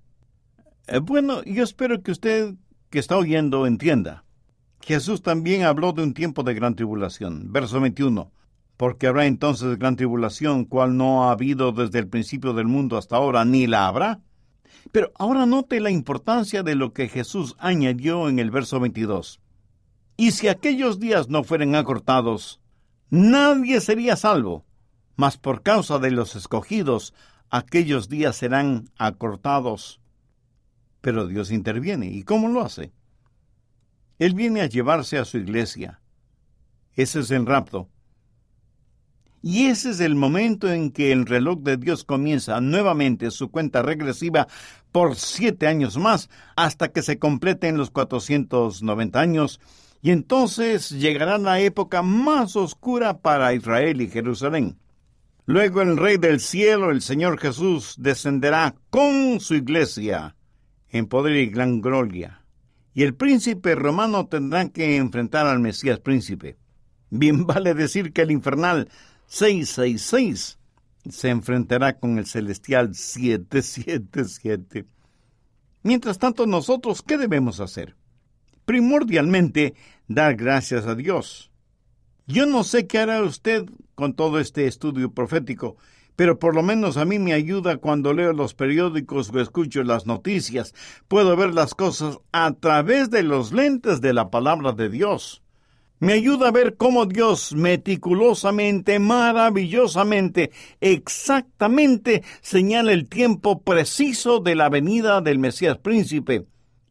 Eh, 0.86 1.00
bueno, 1.00 1.42
yo 1.42 1.64
espero 1.64 2.00
que 2.00 2.12
usted 2.12 2.54
que 2.90 3.00
está 3.00 3.16
oyendo 3.16 3.66
entienda. 3.66 4.24
Jesús 4.80 5.20
también 5.22 5.64
habló 5.64 5.92
de 5.92 6.04
un 6.04 6.14
tiempo 6.14 6.44
de 6.44 6.54
gran 6.54 6.76
tribulación. 6.76 7.50
Verso 7.50 7.80
21 7.80 8.30
porque 8.76 9.06
habrá 9.06 9.26
entonces 9.26 9.78
gran 9.78 9.96
tribulación, 9.96 10.64
cual 10.64 10.96
no 10.96 11.24
ha 11.24 11.32
habido 11.32 11.72
desde 11.72 12.00
el 12.00 12.08
principio 12.08 12.52
del 12.54 12.66
mundo 12.66 12.96
hasta 12.96 13.16
ahora, 13.16 13.44
ni 13.44 13.66
la 13.66 13.86
habrá. 13.86 14.20
Pero 14.92 15.12
ahora 15.16 15.46
note 15.46 15.80
la 15.80 15.90
importancia 15.90 16.62
de 16.62 16.74
lo 16.74 16.92
que 16.92 17.08
Jesús 17.08 17.54
añadió 17.58 18.28
en 18.28 18.38
el 18.38 18.50
verso 18.50 18.80
22. 18.80 19.40
Y 20.16 20.33
si 20.33 20.49
aquellos 20.49 21.00
días 21.00 21.28
no 21.28 21.44
fueren 21.44 21.75
acortados, 21.75 22.61
nadie 23.11 23.80
sería 23.80 24.16
salvo, 24.16 24.64
mas 25.16 25.37
por 25.37 25.62
causa 25.62 25.99
de 25.99 26.11
los 26.11 26.37
escogidos, 26.37 27.14
aquellos 27.50 28.09
días 28.09 28.37
serán 28.37 28.90
acortados. 28.97 30.00
Pero 31.00 31.26
Dios 31.26 31.50
interviene. 31.50 32.06
¿Y 32.06 32.23
cómo 32.23 32.49
lo 32.49 32.62
hace? 32.62 32.92
Él 34.18 34.35
viene 34.35 34.61
a 34.61 34.66
llevarse 34.66 35.18
a 35.18 35.25
su 35.25 35.38
iglesia. 35.38 36.00
Ese 36.94 37.21
es 37.21 37.30
el 37.30 37.47
rapto. 37.47 37.88
Y 39.42 39.66
ese 39.66 39.90
es 39.90 40.00
el 40.00 40.14
momento 40.14 40.73
en 40.73 40.90
que 40.90 41.12
el 41.12 41.26
reloj 41.26 41.61
de 41.61 41.76
Dios 41.76 42.04
comienza 42.04 42.59
nuevamente 42.62 43.30
su 43.30 43.50
cuenta 43.50 43.83
regresiva 43.83 44.49
por 44.90 45.16
siete 45.16 45.66
años 45.66 45.99
más, 45.99 46.30
hasta 46.56 46.88
que 46.88 47.02
se 47.02 47.18
completen 47.18 47.76
los 47.76 47.90
490 47.90 49.21
años, 49.21 49.61
y 50.04 50.11
entonces 50.11 50.90
llegará 50.90 51.38
la 51.38 51.61
época 51.61 52.02
más 52.02 52.56
oscura 52.56 53.23
para 53.23 53.54
Israel 53.54 54.02
y 54.02 54.11
Jerusalén. 54.11 54.76
Luego 55.46 55.80
el 55.80 55.96
Rey 55.96 56.18
del 56.18 56.40
Cielo, 56.40 56.90
el 56.90 57.00
Señor 57.00 57.40
Jesús, 57.40 57.94
descenderá 57.96 58.75
con 58.90 59.40
su 59.40 59.54
iglesia 59.54 60.37
en 60.90 61.06
poder 61.06 61.37
y 61.37 61.46
gran 61.46 61.80
gloria. 61.80 62.44
Y 62.92 63.02
el 63.02 63.14
príncipe 63.14 63.75
romano 63.75 64.26
tendrá 64.26 64.68
que 64.68 64.96
enfrentar 64.96 65.46
al 65.46 65.61
Mesías 65.61 66.00
príncipe. 66.00 66.58
Bien 67.08 67.46
vale 67.49 67.73
decir 67.73 68.12
que 68.12 68.20
el 68.20 68.30
infernal 68.30 68.90
666 69.28 70.58
se 71.08 71.30
enfrentará 71.30 71.99
con 71.99 72.18
el 72.18 72.26
celestial 72.26 72.94
777. 72.94 74.84
Mientras 75.82 76.18
tanto, 76.18 76.46
nosotros, 76.46 77.00
¿qué 77.00 77.16
debemos 77.16 77.61
hacer? 77.61 77.96
Primordialmente, 78.64 79.75
dar 80.08 80.37
gracias 80.37 80.87
a 80.87 80.94
Dios. 80.94 81.50
Yo 82.26 82.46
no 82.46 82.64
sé 82.64 82.87
qué 82.87 82.99
hará 82.99 83.23
usted 83.23 83.66
con 83.94 84.14
todo 84.14 84.40
este 84.40 84.66
estudio 84.66 85.12
profético, 85.12 85.76
pero 86.16 86.38
por 86.38 86.54
lo 86.54 86.62
menos 86.62 86.96
a 86.96 87.04
mí 87.04 87.18
me 87.18 87.32
ayuda 87.32 87.76
cuando 87.76 88.12
leo 88.12 88.32
los 88.32 88.54
periódicos 88.54 89.30
o 89.30 89.40
escucho 89.40 89.82
las 89.82 90.06
noticias. 90.06 90.75
Puedo 91.08 91.37
ver 91.37 91.54
las 91.54 91.75
cosas 91.75 92.18
a 92.32 92.52
través 92.52 93.11
de 93.11 93.23
los 93.23 93.52
lentes 93.52 94.00
de 94.00 94.14
la 94.14 94.30
palabra 94.30 94.73
de 94.73 94.88
Dios 94.88 95.44
me 96.04 96.12
ayuda 96.12 96.49
a 96.49 96.52
ver 96.52 96.76
cómo 96.76 97.06
Dios 97.06 97.54
meticulosamente, 97.54 98.99
maravillosamente, 98.99 100.50
exactamente 100.80 102.23
señala 102.42 102.92
el 102.92 103.08
tiempo 103.08 103.62
preciso 103.62 104.40
de 104.40 104.54
la 104.54 104.68
venida 104.68 105.20
del 105.20 105.38
Mesías 105.38 105.78
príncipe, 105.78 106.44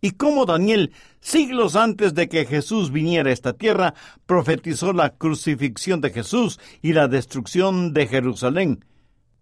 y 0.03 0.12
cómo 0.12 0.45
Daniel, 0.45 0.91
siglos 1.22 1.77
antes 1.77 2.13
de 2.13 2.27
que 2.27 2.43
Jesús 2.43 2.91
viniera 2.91 3.29
a 3.29 3.33
esta 3.33 3.53
tierra, 3.53 3.93
profetizó 4.25 4.91
la 4.91 5.12
crucifixión 5.15 6.01
de 6.01 6.10
Jesús 6.10 6.60
y 6.81 6.91
la 6.91 7.07
destrucción 7.07 7.93
de 7.93 8.07
Jerusalén. 8.07 8.83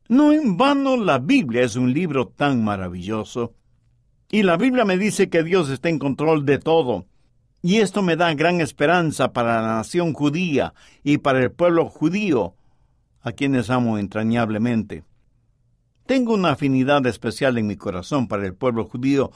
No 0.08 0.32
en 0.32 0.58
vano 0.58 0.98
la 0.98 1.18
Biblia 1.18 1.64
es 1.64 1.76
un 1.78 1.92
libro 1.92 2.28
tan 2.28 2.64
maravilloso. 2.64 3.56
Y 4.30 4.44
la 4.44 4.56
Biblia 4.56 4.86
me 4.86 5.00
dice 5.00 5.32
que 5.32 5.42
Dios 5.42 5.68
está 5.72 5.90
en 5.90 5.98
control 5.98 6.46
de 6.46 6.60
todo 6.60 7.08
y 7.64 7.78
esto 7.78 8.04
me 8.04 8.16
da 8.16 8.32
gran 8.36 8.62
esperanza 8.62 9.34
para 9.34 9.64
la 9.64 9.78
nación 9.78 10.14
judía 10.14 10.76
y 11.04 11.18
para 11.18 11.40
el 11.40 11.52
pueblo 11.52 11.90
judío, 11.90 12.54
a 13.24 13.32
quienes 13.32 13.72
amo 13.72 13.98
entrañablemente. 13.98 15.06
Tengo 16.06 16.36
una 16.36 16.52
afinidad 16.52 17.04
especial 17.08 17.58
en 17.58 17.66
mi 17.66 17.78
corazón 17.78 18.28
para 18.28 18.46
el 18.46 18.54
pueblo 18.54 18.86
judío, 18.86 19.32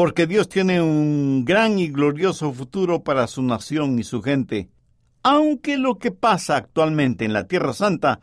porque 0.00 0.26
Dios 0.26 0.48
tiene 0.48 0.80
un 0.80 1.44
gran 1.44 1.78
y 1.78 1.88
glorioso 1.88 2.54
futuro 2.54 3.04
para 3.04 3.26
su 3.26 3.42
nación 3.42 3.98
y 3.98 4.02
su 4.02 4.22
gente, 4.22 4.70
aunque 5.22 5.76
lo 5.76 5.98
que 5.98 6.10
pasa 6.10 6.56
actualmente 6.56 7.26
en 7.26 7.34
la 7.34 7.46
Tierra 7.46 7.74
Santa 7.74 8.20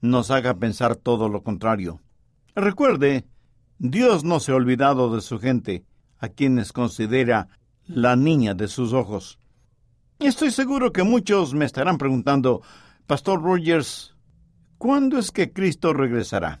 nos 0.00 0.30
haga 0.30 0.54
pensar 0.60 0.94
todo 0.94 1.28
lo 1.28 1.42
contrario. 1.42 2.00
Recuerde, 2.54 3.24
Dios 3.80 4.22
no 4.22 4.38
se 4.38 4.52
ha 4.52 4.54
olvidado 4.54 5.12
de 5.12 5.20
su 5.20 5.40
gente, 5.40 5.84
a 6.20 6.28
quienes 6.28 6.72
considera 6.72 7.48
la 7.88 8.14
niña 8.14 8.54
de 8.54 8.68
sus 8.68 8.92
ojos. 8.92 9.40
Estoy 10.20 10.52
seguro 10.52 10.92
que 10.92 11.02
muchos 11.02 11.52
me 11.52 11.64
estarán 11.64 11.98
preguntando, 11.98 12.62
Pastor 13.08 13.42
Rogers, 13.42 14.14
¿cuándo 14.76 15.18
es 15.18 15.32
que 15.32 15.52
Cristo 15.52 15.92
regresará? 15.92 16.60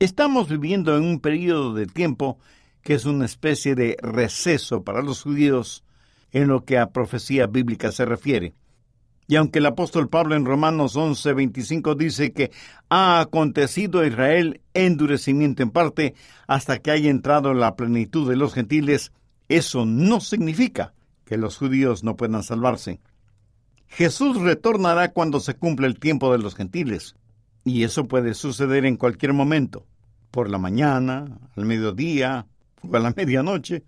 Estamos 0.00 0.48
viviendo 0.48 0.96
en 0.96 1.04
un 1.04 1.20
periodo 1.20 1.72
de 1.74 1.86
tiempo 1.86 2.40
que 2.88 2.94
es 2.94 3.04
una 3.04 3.26
especie 3.26 3.74
de 3.74 3.98
receso 4.00 4.82
para 4.82 5.02
los 5.02 5.22
judíos 5.22 5.84
en 6.32 6.48
lo 6.48 6.64
que 6.64 6.78
a 6.78 6.88
profecía 6.88 7.46
bíblica 7.46 7.92
se 7.92 8.06
refiere. 8.06 8.54
Y 9.26 9.36
aunque 9.36 9.58
el 9.58 9.66
apóstol 9.66 10.08
Pablo 10.08 10.34
en 10.34 10.46
Romanos 10.46 10.96
11:25 10.96 11.94
dice 11.94 12.32
que 12.32 12.50
ha 12.88 13.20
acontecido 13.20 14.00
a 14.00 14.06
Israel 14.06 14.62
endurecimiento 14.72 15.62
en 15.62 15.70
parte 15.70 16.14
hasta 16.46 16.78
que 16.78 16.90
haya 16.90 17.10
entrado 17.10 17.50
en 17.50 17.60
la 17.60 17.76
plenitud 17.76 18.26
de 18.26 18.36
los 18.36 18.54
gentiles, 18.54 19.12
eso 19.50 19.84
no 19.84 20.20
significa 20.20 20.94
que 21.26 21.36
los 21.36 21.58
judíos 21.58 22.04
no 22.04 22.16
puedan 22.16 22.42
salvarse. 22.42 23.00
Jesús 23.88 24.40
retornará 24.40 25.12
cuando 25.12 25.40
se 25.40 25.52
cumpla 25.52 25.88
el 25.88 25.98
tiempo 25.98 26.32
de 26.32 26.38
los 26.38 26.54
gentiles, 26.54 27.16
y 27.66 27.82
eso 27.82 28.08
puede 28.08 28.32
suceder 28.32 28.86
en 28.86 28.96
cualquier 28.96 29.34
momento. 29.34 29.84
por 30.30 30.50
la 30.50 30.58
mañana, 30.58 31.38
al 31.56 31.64
mediodía 31.64 32.46
o 32.82 32.96
a 32.96 33.00
la 33.00 33.12
medianoche, 33.16 33.84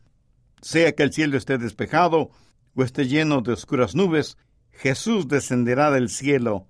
sea 0.62 0.92
que 0.92 1.02
el 1.02 1.12
cielo 1.12 1.36
esté 1.36 1.58
despejado 1.58 2.30
o 2.74 2.82
esté 2.82 3.06
lleno 3.06 3.40
de 3.40 3.52
oscuras 3.52 3.94
nubes, 3.94 4.36
Jesús 4.70 5.28
descenderá 5.28 5.90
del 5.90 6.08
cielo 6.08 6.66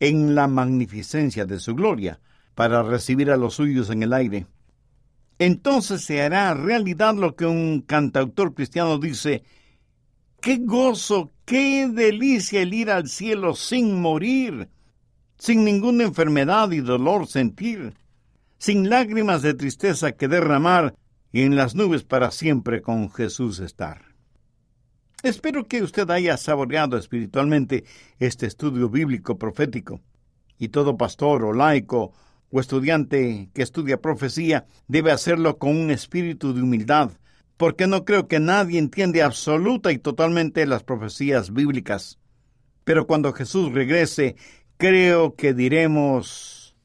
en 0.00 0.34
la 0.34 0.48
magnificencia 0.48 1.44
de 1.44 1.58
su 1.58 1.74
gloria 1.74 2.20
para 2.54 2.82
recibir 2.82 3.30
a 3.30 3.36
los 3.36 3.54
suyos 3.54 3.90
en 3.90 4.02
el 4.02 4.12
aire. 4.12 4.46
Entonces 5.38 6.04
se 6.04 6.22
hará 6.22 6.54
realidad 6.54 7.14
lo 7.14 7.34
que 7.34 7.46
un 7.46 7.80
cantautor 7.82 8.54
cristiano 8.54 8.98
dice, 8.98 9.42
qué 10.40 10.58
gozo, 10.58 11.30
qué 11.44 11.88
delicia 11.88 12.62
el 12.62 12.74
ir 12.74 12.90
al 12.90 13.08
cielo 13.08 13.54
sin 13.54 14.00
morir, 14.00 14.68
sin 15.38 15.64
ninguna 15.64 16.04
enfermedad 16.04 16.70
y 16.72 16.80
dolor 16.80 17.26
sentir, 17.26 17.94
sin 18.58 18.88
lágrimas 18.88 19.42
de 19.42 19.54
tristeza 19.54 20.12
que 20.12 20.28
derramar 20.28 20.94
y 21.32 21.42
en 21.42 21.56
las 21.56 21.74
nubes 21.74 22.04
para 22.04 22.30
siempre 22.30 22.82
con 22.82 23.10
Jesús 23.10 23.58
estar. 23.58 24.12
Espero 25.22 25.64
que 25.64 25.82
usted 25.82 26.10
haya 26.10 26.36
saboreado 26.36 26.98
espiritualmente 26.98 27.84
este 28.18 28.46
estudio 28.46 28.88
bíblico 28.88 29.38
profético, 29.38 30.00
y 30.58 30.68
todo 30.68 30.96
pastor 30.96 31.44
o 31.44 31.52
laico 31.52 32.12
o 32.50 32.60
estudiante 32.60 33.48
que 33.54 33.62
estudia 33.62 34.00
profecía 34.00 34.66
debe 34.88 35.10
hacerlo 35.10 35.58
con 35.58 35.76
un 35.76 35.90
espíritu 35.90 36.52
de 36.52 36.62
humildad, 36.62 37.12
porque 37.56 37.86
no 37.86 38.04
creo 38.04 38.28
que 38.28 38.40
nadie 38.40 38.78
entiende 38.78 39.22
absoluta 39.22 39.90
y 39.90 39.98
totalmente 39.98 40.66
las 40.66 40.82
profecías 40.82 41.52
bíblicas. 41.52 42.18
Pero 42.84 43.06
cuando 43.06 43.32
Jesús 43.32 43.72
regrese, 43.72 44.36
creo 44.76 45.34
que 45.36 45.54
diremos, 45.54 46.76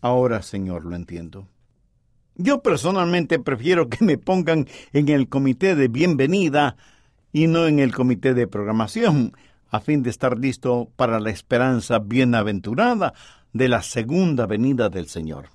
ahora 0.00 0.42
Señor, 0.42 0.84
lo 0.84 0.94
entiendo. 0.94 1.48
Yo 2.38 2.60
personalmente 2.60 3.38
prefiero 3.38 3.88
que 3.88 4.04
me 4.04 4.18
pongan 4.18 4.66
en 4.92 5.08
el 5.08 5.28
comité 5.28 5.74
de 5.74 5.88
bienvenida 5.88 6.76
y 7.32 7.46
no 7.46 7.66
en 7.66 7.78
el 7.78 7.94
comité 7.94 8.34
de 8.34 8.46
programación, 8.46 9.32
a 9.70 9.80
fin 9.80 10.02
de 10.02 10.10
estar 10.10 10.38
listo 10.38 10.90
para 10.96 11.18
la 11.18 11.30
esperanza 11.30 11.98
bienaventurada 11.98 13.14
de 13.54 13.68
la 13.68 13.82
segunda 13.82 14.46
venida 14.46 14.90
del 14.90 15.08
Señor. 15.08 15.48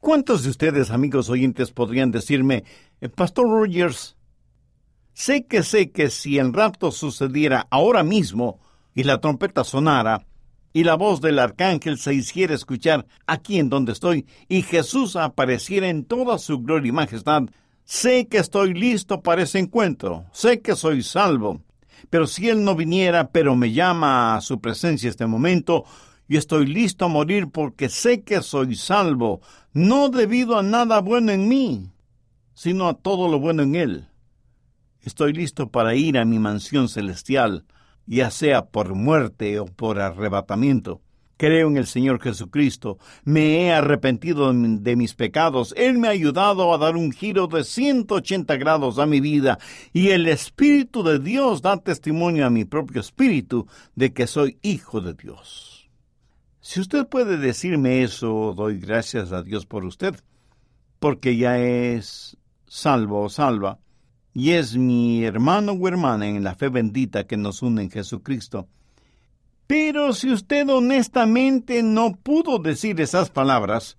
¿Cuántos 0.00 0.42
de 0.42 0.50
ustedes, 0.50 0.90
amigos 0.90 1.30
oyentes, 1.30 1.70
podrían 1.70 2.10
decirme, 2.10 2.64
eh, 3.00 3.08
Pastor 3.08 3.48
Rogers, 3.48 4.16
sé 5.12 5.46
que 5.46 5.62
sé 5.62 5.92
que 5.92 6.10
si 6.10 6.38
el 6.38 6.52
rapto 6.52 6.90
sucediera 6.90 7.68
ahora 7.70 8.02
mismo 8.02 8.60
y 8.94 9.04
la 9.04 9.20
trompeta 9.20 9.62
sonara, 9.62 10.26
y 10.74 10.82
la 10.82 10.96
voz 10.96 11.20
del 11.20 11.38
arcángel 11.38 11.98
se 11.98 12.12
hiciera 12.12 12.52
escuchar 12.52 13.06
aquí 13.26 13.60
en 13.60 13.70
donde 13.70 13.92
estoy, 13.92 14.26
y 14.48 14.62
Jesús 14.62 15.14
apareciera 15.14 15.88
en 15.88 16.04
toda 16.04 16.36
su 16.36 16.58
gloria 16.58 16.88
y 16.88 16.92
majestad, 16.92 17.44
sé 17.84 18.26
que 18.26 18.38
estoy 18.38 18.74
listo 18.74 19.22
para 19.22 19.42
ese 19.42 19.60
encuentro, 19.60 20.26
sé 20.32 20.60
que 20.60 20.74
soy 20.74 21.02
salvo. 21.04 21.62
Pero 22.10 22.26
si 22.26 22.48
Él 22.48 22.64
no 22.64 22.74
viniera, 22.74 23.30
pero 23.30 23.54
me 23.54 23.72
llama 23.72 24.34
a 24.34 24.40
su 24.40 24.60
presencia 24.60 25.08
este 25.08 25.26
momento, 25.26 25.84
y 26.26 26.38
estoy 26.38 26.66
listo 26.66 27.04
a 27.04 27.08
morir 27.08 27.48
porque 27.52 27.88
sé 27.88 28.22
que 28.22 28.42
soy 28.42 28.74
salvo, 28.74 29.40
no 29.72 30.08
debido 30.08 30.58
a 30.58 30.64
nada 30.64 31.00
bueno 31.00 31.30
en 31.30 31.48
mí, 31.48 31.92
sino 32.52 32.88
a 32.88 32.94
todo 32.94 33.28
lo 33.28 33.38
bueno 33.38 33.62
en 33.62 33.76
Él. 33.76 34.08
Estoy 35.02 35.34
listo 35.34 35.68
para 35.68 35.94
ir 35.94 36.18
a 36.18 36.24
mi 36.24 36.40
mansión 36.40 36.88
celestial, 36.88 37.64
ya 38.06 38.30
sea 38.30 38.66
por 38.66 38.94
muerte 38.94 39.58
o 39.58 39.66
por 39.66 40.00
arrebatamiento. 40.00 41.00
Creo 41.36 41.68
en 41.68 41.76
el 41.76 41.86
Señor 41.86 42.20
Jesucristo, 42.20 42.98
me 43.24 43.62
he 43.62 43.72
arrepentido 43.72 44.52
de 44.52 44.96
mis 44.96 45.14
pecados, 45.14 45.74
Él 45.76 45.98
me 45.98 46.06
ha 46.06 46.12
ayudado 46.12 46.72
a 46.72 46.78
dar 46.78 46.96
un 46.96 47.10
giro 47.10 47.48
de 47.48 47.64
180 47.64 48.56
grados 48.56 48.98
a 49.00 49.06
mi 49.06 49.20
vida 49.20 49.58
y 49.92 50.10
el 50.10 50.28
Espíritu 50.28 51.02
de 51.02 51.18
Dios 51.18 51.60
da 51.60 51.76
testimonio 51.76 52.46
a 52.46 52.50
mi 52.50 52.64
propio 52.64 53.00
espíritu 53.00 53.66
de 53.96 54.12
que 54.12 54.28
soy 54.28 54.58
hijo 54.62 55.00
de 55.00 55.14
Dios. 55.14 55.90
Si 56.60 56.80
usted 56.80 57.06
puede 57.06 57.36
decirme 57.36 58.04
eso, 58.04 58.54
doy 58.56 58.78
gracias 58.78 59.32
a 59.32 59.42
Dios 59.42 59.66
por 59.66 59.84
usted, 59.84 60.14
porque 61.00 61.36
ya 61.36 61.58
es 61.58 62.38
salvo 62.66 63.22
o 63.22 63.28
salva, 63.28 63.78
y 64.34 64.50
es 64.50 64.76
mi 64.76 65.24
hermano 65.24 65.72
o 65.72 65.88
hermana 65.88 66.26
en 66.26 66.44
la 66.44 66.54
fe 66.54 66.68
bendita 66.68 67.26
que 67.26 67.36
nos 67.36 67.62
une 67.62 67.82
en 67.84 67.90
Jesucristo. 67.90 68.68
Pero 69.66 70.12
si 70.12 70.30
usted 70.30 70.68
honestamente 70.68 71.82
no 71.82 72.16
pudo 72.16 72.58
decir 72.58 73.00
esas 73.00 73.30
palabras, 73.30 73.96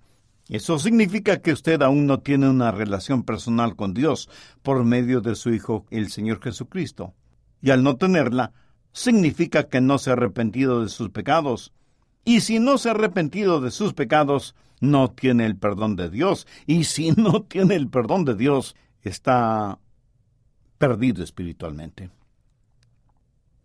eso 0.48 0.78
significa 0.78 1.42
que 1.42 1.54
usted 1.54 1.82
aún 1.82 2.06
no 2.06 2.20
tiene 2.20 2.48
una 2.48 2.72
relación 2.72 3.24
personal 3.24 3.76
con 3.76 3.96
Dios 3.96 4.30
por 4.62 4.84
medio 4.84 5.22
de 5.22 5.34
su 5.34 5.52
Hijo, 5.52 5.86
el 5.90 6.12
Señor 6.12 6.40
Jesucristo. 6.44 7.16
Y 7.62 7.72
al 7.72 7.82
no 7.82 7.96
tenerla, 7.96 8.52
significa 8.92 9.64
que 9.64 9.82
no 9.82 9.98
se 9.98 10.12
ha 10.12 10.14
arrepentido 10.14 10.84
de 10.84 10.90
sus 10.90 11.10
pecados 11.10 11.74
y 12.26 12.42
si 12.42 12.60
no 12.60 12.80
se 12.80 12.90
ha 12.90 12.94
arrepentido 12.94 13.62
de 13.62 13.70
sus 13.70 13.94
pecados, 13.94 14.56
no 14.82 15.12
tiene 15.12 15.46
el 15.46 15.56
perdón 15.56 15.96
de 15.96 16.10
Dios. 16.10 16.48
Y 16.66 16.86
si 16.86 17.12
no 17.12 17.44
tiene 17.44 17.76
el 17.76 17.88
perdón 17.88 18.26
de 18.26 18.36
Dios, 18.36 18.76
está 19.04 19.78
perdido 20.78 21.24
espiritualmente. 21.24 22.10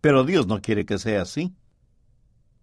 Pero 0.01 0.23
Dios 0.23 0.47
no 0.47 0.61
quiere 0.61 0.85
que 0.85 0.97
sea 0.97 1.21
así. 1.21 1.53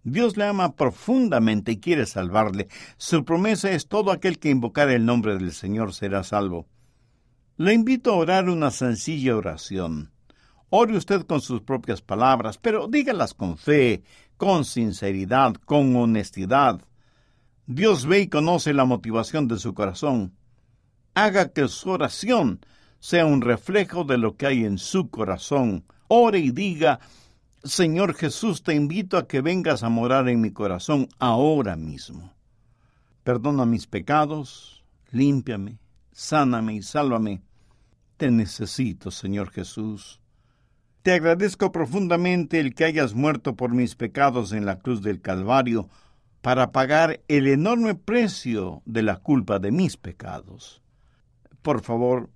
Dios 0.03 0.37
le 0.37 0.45
ama 0.45 0.75
profundamente 0.75 1.73
y 1.73 1.79
quiere 1.79 2.05
salvarle. 2.05 2.67
Su 2.97 3.25
promesa 3.25 3.71
es 3.71 3.87
todo 3.87 4.11
aquel 4.11 4.39
que 4.39 4.49
invocar 4.49 4.89
el 4.89 5.05
nombre 5.05 5.37
del 5.37 5.53
Señor 5.53 5.93
será 5.93 6.23
salvo. 6.23 6.67
Le 7.57 7.73
invito 7.73 8.11
a 8.11 8.15
orar 8.15 8.49
una 8.49 8.71
sencilla 8.71 9.35
oración. 9.35 10.11
Ore 10.69 10.95
usted 10.95 11.23
con 11.23 11.41
sus 11.41 11.61
propias 11.61 12.01
palabras, 12.01 12.57
pero 12.57 12.87
dígalas 12.87 13.33
con 13.33 13.57
fe, 13.57 14.03
con 14.37 14.63
sinceridad, 14.63 15.55
con 15.65 15.95
honestidad. 15.95 16.81
Dios 17.65 18.05
ve 18.05 18.21
y 18.21 18.27
conoce 18.27 18.73
la 18.73 18.85
motivación 18.85 19.47
de 19.47 19.59
su 19.59 19.73
corazón. 19.73 20.33
Haga 21.13 21.51
que 21.51 21.67
su 21.67 21.89
oración 21.89 22.61
sea 22.99 23.25
un 23.25 23.41
reflejo 23.41 24.03
de 24.03 24.17
lo 24.17 24.35
que 24.35 24.47
hay 24.47 24.65
en 24.65 24.77
su 24.77 25.09
corazón. 25.09 25.85
Ore 26.07 26.39
y 26.39 26.51
diga, 26.51 26.99
Señor 27.63 28.13
Jesús, 28.13 28.63
te 28.63 28.73
invito 28.73 29.17
a 29.17 29.27
que 29.27 29.41
vengas 29.41 29.83
a 29.83 29.89
morar 29.89 30.29
en 30.29 30.41
mi 30.41 30.51
corazón 30.51 31.09
ahora 31.19 31.75
mismo. 31.75 32.33
Perdona 33.23 33.65
mis 33.65 33.85
pecados, 33.85 34.83
límpiame, 35.11 35.77
sáname 36.11 36.75
y 36.75 36.81
sálvame. 36.81 37.41
Te 38.17 38.31
necesito, 38.31 39.11
Señor 39.11 39.51
Jesús. 39.51 40.19
Te 41.01 41.13
agradezco 41.13 41.71
profundamente 41.71 42.59
el 42.59 42.75
que 42.75 42.85
hayas 42.85 43.13
muerto 43.13 43.55
por 43.55 43.71
mis 43.71 43.95
pecados 43.95 44.51
en 44.51 44.65
la 44.65 44.79
cruz 44.79 45.01
del 45.01 45.21
Calvario 45.21 45.89
para 46.41 46.71
pagar 46.71 47.21
el 47.27 47.47
enorme 47.47 47.95
precio 47.95 48.81
de 48.85 49.03
la 49.03 49.17
culpa 49.17 49.59
de 49.59 49.71
mis 49.71 49.97
pecados. 49.97 50.81
Por 51.61 51.81
favor, 51.81 52.29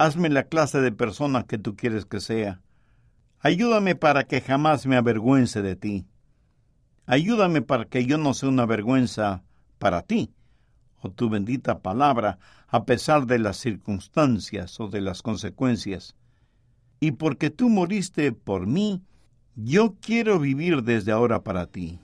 hazme 0.00 0.28
la 0.28 0.44
clase 0.44 0.80
de 0.80 0.92
persona 0.92 1.44
que 1.44 1.58
tú 1.58 1.76
quieres 1.76 2.04
que 2.06 2.20
sea. 2.20 2.60
Ayúdame 3.40 3.94
para 3.94 4.24
que 4.24 4.40
jamás 4.40 4.86
me 4.86 4.96
avergüence 4.96 5.62
de 5.62 5.76
ti. 5.76 6.06
Ayúdame 7.06 7.62
para 7.62 7.84
que 7.84 8.06
yo 8.06 8.18
no 8.18 8.34
sea 8.34 8.48
una 8.48 8.66
vergüenza 8.66 9.42
para 9.78 10.02
ti, 10.02 10.32
o 11.00 11.10
tu 11.10 11.28
bendita 11.28 11.80
palabra, 11.80 12.38
a 12.68 12.84
pesar 12.84 13.26
de 13.26 13.38
las 13.38 13.56
circunstancias 13.56 14.78
o 14.80 14.88
de 14.88 15.00
las 15.00 15.22
consecuencias 15.22 16.14
y 17.00 17.12
porque 17.12 17.50
tú 17.50 17.70
moriste 17.70 18.30
por 18.30 18.66
mí, 18.66 19.02
yo 19.56 19.96
quiero 20.00 20.38
vivir 20.38 20.82
desde 20.82 21.12
ahora 21.12 21.42
para 21.42 21.66
ti. 21.66 21.98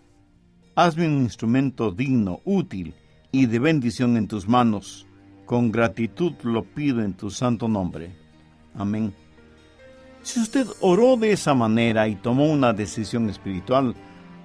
Hazme 0.74 1.06
un 1.06 1.22
instrumento 1.22 1.92
digno, 1.92 2.40
útil 2.44 2.94
y 3.30 3.46
de 3.46 3.58
bendición 3.58 4.16
en 4.16 4.26
tus 4.26 4.48
manos. 4.48 5.05
Con 5.46 5.70
gratitud 5.70 6.32
lo 6.42 6.64
pido 6.64 7.02
en 7.02 7.14
tu 7.14 7.30
santo 7.30 7.68
nombre. 7.68 8.10
Amén. 8.76 9.14
Si 10.22 10.40
usted 10.40 10.66
oró 10.80 11.16
de 11.16 11.30
esa 11.30 11.54
manera 11.54 12.08
y 12.08 12.16
tomó 12.16 12.46
una 12.46 12.72
decisión 12.72 13.30
espiritual, 13.30 13.94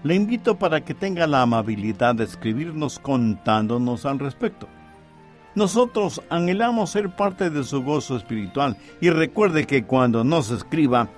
le 0.03 0.13
invito 0.15 0.57
para 0.57 0.81
que 0.81 0.93
tenga 0.93 1.25
la 1.25 1.41
amabilidad 1.41 2.13
de 2.13 2.23
escribirnos 2.23 2.99
contándonos 2.99 4.05
al 4.05 4.19
respecto. 4.19 4.67
Nosotros 5.55 6.21
anhelamos 6.29 6.91
ser 6.91 7.09
parte 7.15 7.49
de 7.49 7.63
su 7.63 7.83
gozo 7.83 8.15
espiritual 8.15 8.77
y 9.01 9.09
recuerde 9.09 9.65
que 9.65 9.83
cuando 9.83 10.23
nos 10.23 10.51
escriba, 10.51 11.09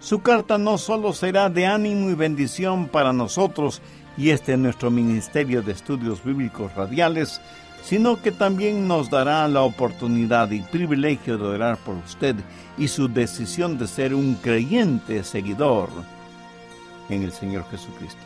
su 0.00 0.20
carta 0.20 0.56
no 0.56 0.78
solo 0.78 1.12
será 1.12 1.50
de 1.50 1.66
ánimo 1.66 2.10
y 2.10 2.14
bendición 2.14 2.88
para 2.88 3.12
nosotros 3.12 3.82
y 4.16 4.30
este 4.30 4.56
nuestro 4.56 4.90
Ministerio 4.90 5.62
de 5.62 5.72
Estudios 5.72 6.24
Bíblicos 6.24 6.74
Radiales, 6.74 7.40
sino 7.82 8.20
que 8.20 8.32
también 8.32 8.86
nos 8.86 9.10
dará 9.10 9.48
la 9.48 9.62
oportunidad 9.62 10.50
y 10.50 10.60
privilegio 10.60 11.38
de 11.38 11.44
orar 11.44 11.78
por 11.78 11.96
usted 11.96 12.36
y 12.76 12.88
su 12.88 13.08
decisión 13.08 13.78
de 13.78 13.86
ser 13.86 14.14
un 14.14 14.34
creyente 14.34 15.24
seguidor 15.24 15.88
en 17.08 17.22
el 17.22 17.32
Señor 17.32 17.64
Jesucristo. 17.70 18.20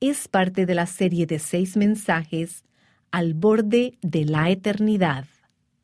es 0.00 0.26
parte 0.26 0.64
de 0.64 0.74
la 0.74 0.86
serie 0.86 1.26
de 1.26 1.38
seis 1.38 1.76
mensajes 1.76 2.64
al 3.10 3.34
borde 3.34 3.98
de 4.00 4.24
la 4.24 4.48
eternidad. 4.48 5.26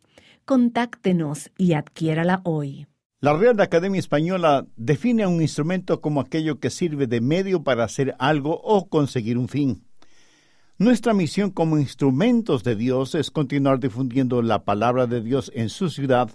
Contáctenos 0.44 1.50
y 1.58 1.72
adquiérala 1.74 2.40
hoy. 2.44 2.86
La 3.20 3.36
Real 3.36 3.60
Academia 3.60 3.98
Española 4.00 4.66
define 4.76 5.22
a 5.22 5.28
un 5.28 5.42
instrumento 5.42 6.00
como 6.00 6.20
aquello 6.20 6.58
que 6.58 6.70
sirve 6.70 7.06
de 7.06 7.20
medio 7.20 7.62
para 7.62 7.84
hacer 7.84 8.16
algo 8.18 8.60
o 8.62 8.88
conseguir 8.88 9.38
un 9.38 9.46
fin. 9.48 9.84
Nuestra 10.82 11.14
misión 11.14 11.52
como 11.52 11.78
instrumentos 11.78 12.64
de 12.64 12.74
Dios 12.74 13.14
es 13.14 13.30
continuar 13.30 13.78
difundiendo 13.78 14.42
la 14.42 14.64
palabra 14.64 15.06
de 15.06 15.20
Dios 15.20 15.52
en 15.54 15.68
su 15.68 15.90
ciudad 15.90 16.28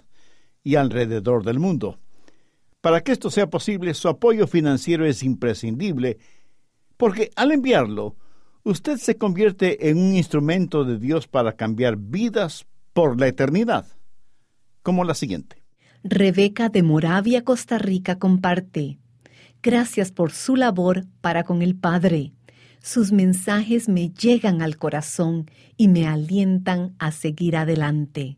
y 0.64 0.76
alrededor 0.76 1.44
del 1.44 1.58
mundo. 1.58 1.98
Para 2.80 3.02
que 3.02 3.12
esto 3.12 3.30
sea 3.30 3.50
posible, 3.50 3.92
su 3.92 4.08
apoyo 4.08 4.46
financiero 4.46 5.04
es 5.04 5.22
imprescindible, 5.22 6.16
porque 6.96 7.30
al 7.36 7.52
enviarlo, 7.52 8.16
usted 8.62 8.96
se 8.96 9.18
convierte 9.18 9.90
en 9.90 9.98
un 9.98 10.16
instrumento 10.16 10.82
de 10.84 10.98
Dios 10.98 11.28
para 11.28 11.52
cambiar 11.52 11.98
vidas 11.98 12.64
por 12.94 13.20
la 13.20 13.28
eternidad, 13.28 13.86
como 14.82 15.04
la 15.04 15.14
siguiente. 15.14 15.62
Rebeca 16.02 16.70
de 16.70 16.82
Moravia, 16.82 17.44
Costa 17.44 17.76
Rica, 17.76 18.18
comparte. 18.18 18.98
Gracias 19.62 20.10
por 20.10 20.32
su 20.32 20.56
labor 20.56 21.04
para 21.20 21.44
con 21.44 21.60
el 21.60 21.76
Padre. 21.76 22.32
Sus 22.80 23.12
mensajes 23.12 23.88
me 23.88 24.10
llegan 24.10 24.62
al 24.62 24.76
corazón 24.76 25.50
y 25.76 25.88
me 25.88 26.06
alientan 26.06 26.94
a 26.98 27.12
seguir 27.12 27.56
adelante. 27.56 28.36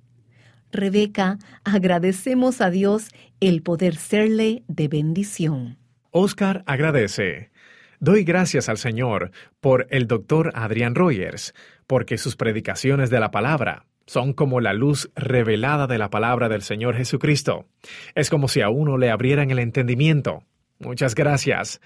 Rebeca, 0.72 1.38
agradecemos 1.64 2.60
a 2.60 2.70
Dios 2.70 3.08
el 3.40 3.62
poder 3.62 3.96
serle 3.96 4.62
de 4.68 4.88
bendición. 4.88 5.78
Oscar 6.10 6.62
agradece. 6.66 7.50
Doy 7.98 8.24
gracias 8.24 8.68
al 8.68 8.78
Señor 8.78 9.30
por 9.60 9.86
el 9.90 10.06
doctor 10.06 10.52
Adrián 10.54 10.94
Rogers, 10.94 11.54
porque 11.86 12.18
sus 12.18 12.36
predicaciones 12.36 13.10
de 13.10 13.20
la 13.20 13.30
palabra 13.30 13.84
son 14.06 14.32
como 14.32 14.60
la 14.60 14.72
luz 14.72 15.10
revelada 15.14 15.86
de 15.86 15.98
la 15.98 16.10
palabra 16.10 16.48
del 16.48 16.62
Señor 16.62 16.96
Jesucristo. 16.96 17.66
Es 18.14 18.30
como 18.30 18.48
si 18.48 18.60
a 18.60 18.68
uno 18.68 18.96
le 18.96 19.10
abrieran 19.10 19.50
el 19.50 19.58
entendimiento. 19.58 20.44
Muchas 20.78 21.14
gracias. 21.14 21.80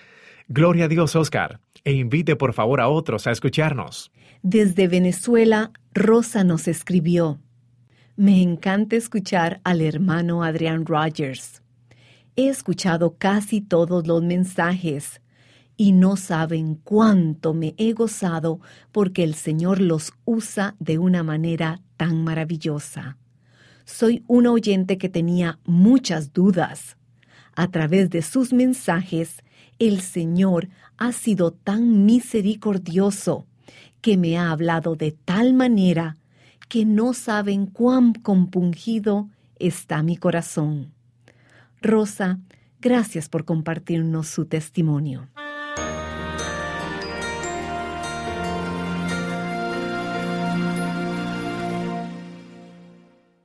Gloria 0.49 0.85
a 0.85 0.88
Dios, 0.88 1.17
Oscar, 1.17 1.61
e 1.85 1.92
invite 1.92 2.37
por 2.37 2.53
favor 2.53 2.81
a 2.81 2.88
otros 2.88 3.27
a 3.27 3.31
escucharnos. 3.31 4.11
Desde 4.42 4.88
Venezuela, 4.88 5.73
Rosa 5.92 6.44
nos 6.44 6.66
escribió. 6.66 7.38
Me 8.16 8.42
encanta 8.42 8.97
escuchar 8.97 9.61
al 9.64 9.81
hermano 9.81 10.42
Adrián 10.42 10.87
Rogers. 10.87 11.62
He 12.37 12.49
escuchado 12.49 13.16
casi 13.18 13.61
todos 13.61 14.07
los 14.07 14.23
mensajes 14.23 15.20
y 15.77 15.92
no 15.92 16.16
saben 16.16 16.77
cuánto 16.77 17.55
me 17.55 17.75
he 17.77 17.92
gozado 17.92 18.61
porque 18.92 19.25
el 19.25 19.35
Señor 19.35 19.81
los 19.81 20.12
usa 20.25 20.77
de 20.79 20.99
una 20.99 21.23
manera 21.23 21.81
tan 21.97 22.23
maravillosa. 22.25 23.18
Soy 23.85 24.25
un 24.27 24.47
oyente 24.47 24.99
que 24.99 25.09
tenía 25.09 25.59
muchas 25.64 26.33
dudas. 26.33 26.97
A 27.57 27.70
través 27.70 28.11
de 28.11 28.23
sus 28.23 28.53
mensajes, 28.53 29.42
el 29.79 30.01
Señor 30.01 30.69
ha 30.97 31.13
sido 31.13 31.53
tan 31.53 32.07
misericordioso 32.07 33.47
que 34.01 34.17
me 34.17 34.37
ha 34.39 34.51
hablado 34.51 34.97
de 34.97 35.13
tal 35.13 35.55
manera 35.55 36.17
que 36.69 36.85
no 36.85 37.15
saben 37.15 37.67
cuán 37.67 38.13
compungido 38.13 39.29
está 39.59 40.03
mi 40.03 40.17
corazón. 40.17 40.93
Rosa, 41.81 42.39
gracias 42.81 43.29
por 43.29 43.45
compartirnos 43.45 44.29
su 44.29 44.47
testimonio. 44.47 45.29